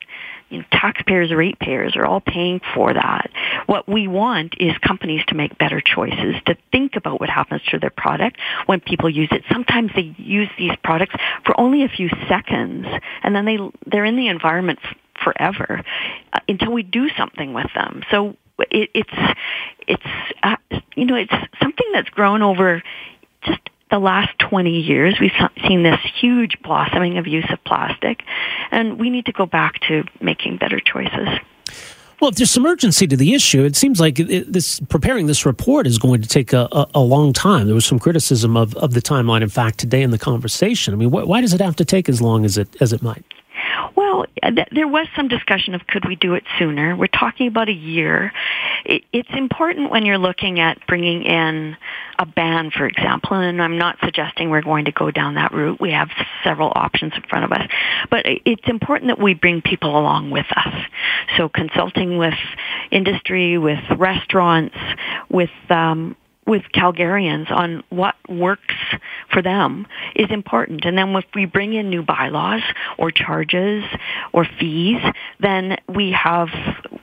You 0.50 0.58
know, 0.58 0.64
taxpayers, 0.70 1.32
ratepayers 1.32 1.96
are 1.96 2.04
all 2.04 2.20
paying 2.20 2.60
for 2.74 2.92
that. 2.92 3.30
What 3.64 3.88
we 3.88 4.06
want 4.06 4.54
is 4.60 4.76
companies 4.78 5.24
to 5.28 5.34
make 5.34 5.56
better 5.56 5.80
choices, 5.80 6.36
to 6.44 6.58
think 6.70 6.94
about 6.94 7.20
what 7.20 7.30
happens 7.30 7.62
to 7.70 7.78
their 7.78 7.90
product 7.90 8.36
when 8.66 8.80
people 8.80 9.08
use 9.08 9.30
it. 9.32 9.44
Sometimes 9.50 9.92
they 9.94 10.14
use 10.18 10.50
these 10.58 10.76
products 10.84 11.14
for 11.46 11.58
only 11.58 11.84
a 11.84 11.88
few 11.88 12.10
seconds, 12.28 12.86
and 13.22 13.34
then 13.34 13.46
they 13.46 13.58
they're 13.86 14.04
in 14.04 14.16
the 14.16 14.28
environment 14.28 14.78
forever 15.24 15.82
uh, 16.34 16.40
until 16.46 16.72
we 16.72 16.82
do 16.82 17.08
something 17.16 17.54
with 17.54 17.72
them. 17.74 18.02
So 18.10 18.36
it, 18.70 18.90
it's 18.94 19.36
it's 19.88 20.36
uh, 20.42 20.56
you 20.94 21.06
know 21.06 21.14
it's 21.14 21.32
something 21.62 21.86
that's 21.92 22.10
grown 22.10 22.42
over 22.42 22.82
just 23.42 23.60
the 23.92 23.98
last 23.98 24.36
20 24.38 24.70
years, 24.70 25.20
we've 25.20 25.30
seen 25.68 25.82
this 25.82 26.00
huge 26.18 26.56
blossoming 26.62 27.18
of 27.18 27.26
use 27.26 27.44
of 27.50 27.62
plastic, 27.64 28.22
and 28.70 28.98
we 28.98 29.10
need 29.10 29.26
to 29.26 29.32
go 29.32 29.44
back 29.44 29.78
to 29.88 30.04
making 30.20 30.56
better 30.56 30.80
choices. 30.80 31.28
Well, 32.18 32.30
if 32.30 32.36
there's 32.36 32.50
some 32.50 32.64
urgency 32.64 33.06
to 33.06 33.16
the 33.16 33.34
issue, 33.34 33.64
it 33.64 33.76
seems 33.76 34.00
like 34.00 34.18
it, 34.18 34.50
this 34.50 34.80
preparing 34.88 35.26
this 35.26 35.44
report 35.44 35.86
is 35.86 35.98
going 35.98 36.22
to 36.22 36.28
take 36.28 36.52
a, 36.52 36.68
a, 36.72 36.86
a, 36.94 37.00
long 37.00 37.32
time. 37.32 37.66
There 37.66 37.74
was 37.74 37.84
some 37.84 37.98
criticism 37.98 38.56
of, 38.56 38.74
of 38.76 38.94
the 38.94 39.02
timeline, 39.02 39.42
in 39.42 39.48
fact, 39.48 39.78
today 39.78 40.02
in 40.02 40.10
the 40.10 40.18
conversation. 40.18 40.94
I 40.94 40.96
mean, 40.96 41.10
wh- 41.10 41.26
why 41.26 41.40
does 41.40 41.52
it 41.52 41.60
have 41.60 41.76
to 41.76 41.84
take 41.84 42.08
as 42.08 42.22
long 42.22 42.44
as 42.44 42.56
it 42.56 42.68
as 42.80 42.92
it 42.92 43.02
might? 43.02 43.24
Well, 43.96 44.26
th- 44.42 44.68
there 44.72 44.88
was 44.88 45.06
some 45.16 45.28
discussion 45.28 45.74
of 45.74 45.86
could 45.86 46.06
we 46.06 46.16
do 46.16 46.34
it 46.34 46.44
sooner. 46.58 46.96
We're 46.96 47.06
talking 47.06 47.46
about 47.46 47.68
a 47.68 47.74
year. 47.74 48.32
It, 48.84 49.04
it's 49.12 49.28
important 49.32 49.90
when 49.90 50.04
you're 50.04 50.18
looking 50.18 50.60
at 50.60 50.86
bringing 50.86 51.22
in 51.22 51.76
a 52.18 52.26
ban, 52.26 52.70
for 52.70 52.86
example, 52.86 53.36
and 53.36 53.62
I'm 53.62 53.78
not 53.78 53.98
suggesting 54.02 54.50
we're 54.50 54.62
going 54.62 54.84
to 54.86 54.92
go 54.92 55.10
down 55.10 55.34
that 55.34 55.52
route. 55.52 55.80
We 55.80 55.92
have 55.92 56.08
several 56.44 56.72
options 56.74 57.12
in 57.14 57.22
front 57.22 57.44
of 57.44 57.52
us. 57.52 57.68
But 58.10 58.22
it's 58.26 58.68
important 58.68 59.08
that 59.08 59.18
we 59.18 59.34
bring 59.34 59.62
people 59.62 59.98
along 59.98 60.30
with 60.30 60.46
us. 60.56 60.74
So 61.36 61.48
consulting 61.48 62.18
with 62.18 62.34
industry, 62.90 63.58
with 63.58 63.80
restaurants, 63.96 64.76
with 65.30 65.50
um, 65.70 66.16
with 66.46 66.62
Calgarians 66.74 67.50
on 67.50 67.82
what 67.90 68.14
works 68.28 68.74
for 69.32 69.42
them 69.42 69.86
is 70.16 70.30
important. 70.30 70.84
And 70.84 70.98
then 70.98 71.14
if 71.14 71.24
we 71.34 71.46
bring 71.46 71.72
in 71.72 71.88
new 71.90 72.02
bylaws 72.02 72.62
or 72.98 73.10
charges 73.10 73.84
or 74.32 74.46
fees, 74.58 75.00
then 75.40 75.76
we 75.88 76.12
have 76.12 76.48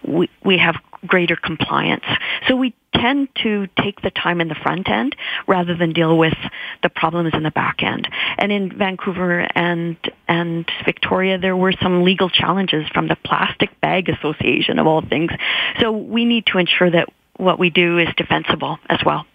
we, 0.06 0.30
we 0.44 0.58
have 0.58 0.76
greater 1.08 1.36
compliance. 1.36 2.04
So 2.48 2.56
we 2.56 2.74
tend 2.94 3.30
to 3.44 3.68
take 3.82 4.02
the 4.02 4.10
time 4.10 4.42
in 4.42 4.48
the 4.48 4.56
front 4.56 4.90
end 4.90 5.16
rather 5.48 5.76
than 5.76 5.94
deal 5.94 6.18
with 6.18 6.36
the 6.84 6.90
problems 6.90 7.32
in 7.34 7.44
the 7.44 7.52
back 7.52 7.82
end. 7.82 8.08
And 8.38 8.52
in 8.52 8.78
Vancouver 8.78 9.48
and 9.56 9.96
and 10.28 10.70
Victoria 10.86 11.38
there 11.38 11.56
were 11.56 11.74
some 11.82 12.04
legal 12.04 12.30
challenges 12.30 12.88
from 12.94 13.08
the 13.08 13.16
Plastic 13.24 13.80
Bag 13.80 14.10
Association 14.10 14.80
of 14.80 14.88
all 14.88 15.02
things. 15.02 15.32
So 15.80 15.92
we 15.92 16.26
need 16.26 16.46
to 16.48 16.58
ensure 16.58 16.92
that 16.92 17.10
what 17.40 17.60
we 17.60 17.70
do 17.70 17.98
is 17.98 18.08
defensible 18.18 18.78
as 18.90 19.00
well. 19.06 19.26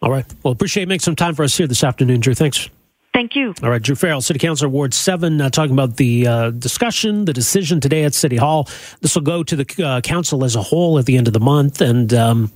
All 0.00 0.10
right. 0.10 0.26
Well, 0.42 0.52
appreciate 0.52 0.82
you 0.82 0.86
making 0.88 1.00
some 1.00 1.16
time 1.16 1.34
for 1.34 1.44
us 1.44 1.56
here 1.56 1.66
this 1.66 1.84
afternoon, 1.84 2.20
Druh. 2.20 2.36
Thanks. 2.36 2.68
Thank 3.12 3.36
you. 3.36 3.54
All 3.62 3.68
right, 3.68 3.82
Druh 3.82 3.94
Farrell, 3.94 4.22
City 4.22 4.38
Councilor 4.38 4.70
Ward 4.70 4.94
7, 4.94 5.40
uh, 5.40 5.50
talking 5.50 5.72
about 5.72 5.96
the 5.96 6.26
uh, 6.26 6.50
discussion, 6.50 7.26
the 7.26 7.34
decision 7.34 7.78
today 7.78 8.04
at 8.04 8.14
City 8.14 8.36
Hall. 8.36 8.68
This 9.00 9.14
will 9.14 9.22
go 9.22 9.42
to 9.42 9.54
the 9.54 9.84
uh, 9.84 10.00
council 10.00 10.44
as 10.44 10.56
a 10.56 10.62
whole 10.62 10.98
at 10.98 11.04
the 11.04 11.18
end 11.18 11.26
of 11.26 11.34
the 11.34 11.40
month. 11.40 11.82
And 11.82 12.12
um, 12.14 12.50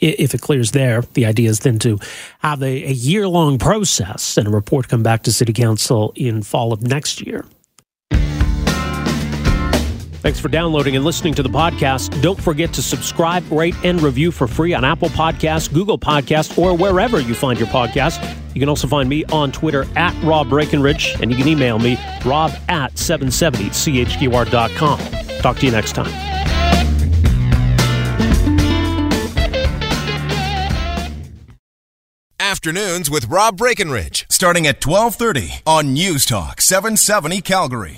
if 0.00 0.34
it 0.34 0.40
clears 0.40 0.70
there, 0.70 1.02
the 1.12 1.26
idea 1.26 1.50
is 1.50 1.60
then 1.60 1.78
to 1.80 1.98
have 2.38 2.62
a, 2.62 2.84
a 2.84 2.92
year 2.92 3.28
long 3.28 3.58
process 3.58 4.38
and 4.38 4.48
a 4.48 4.50
report 4.50 4.88
come 4.88 5.02
back 5.02 5.24
to 5.24 5.32
City 5.32 5.52
Council 5.52 6.12
in 6.16 6.42
fall 6.42 6.72
of 6.72 6.82
next 6.82 7.20
year. 7.20 7.44
Thanks 10.20 10.40
for 10.40 10.48
downloading 10.48 10.96
and 10.96 11.04
listening 11.04 11.32
to 11.34 11.44
the 11.44 11.48
podcast. 11.48 12.20
Don't 12.20 12.42
forget 12.42 12.72
to 12.72 12.82
subscribe, 12.82 13.48
rate, 13.52 13.76
and 13.84 14.02
review 14.02 14.32
for 14.32 14.48
free 14.48 14.74
on 14.74 14.84
Apple 14.84 15.10
Podcasts, 15.10 15.72
Google 15.72 15.96
Podcasts, 15.98 16.58
or 16.58 16.76
wherever 16.76 17.20
you 17.20 17.34
find 17.34 17.56
your 17.58 17.68
podcast. 17.68 18.20
You 18.52 18.60
can 18.60 18.68
also 18.68 18.88
find 18.88 19.08
me 19.08 19.24
on 19.26 19.52
Twitter 19.52 19.86
at 19.96 20.20
Rob 20.24 20.48
Breckenridge, 20.48 21.14
and 21.20 21.30
you 21.30 21.36
can 21.36 21.46
email 21.46 21.78
me, 21.78 21.96
rob 22.24 22.50
at 22.68 22.94
770chqr.com. 22.94 24.98
Talk 25.40 25.56
to 25.58 25.66
you 25.66 25.72
next 25.72 25.92
time. 25.92 26.12
Afternoons 32.40 33.10
with 33.10 33.26
Rob 33.26 33.56
Breckenridge, 33.56 34.24
starting 34.30 34.66
at 34.66 34.84
1230 34.84 35.62
on 35.66 35.92
News 35.92 36.24
Talk 36.24 36.60
770 36.60 37.40
Calgary. 37.42 37.96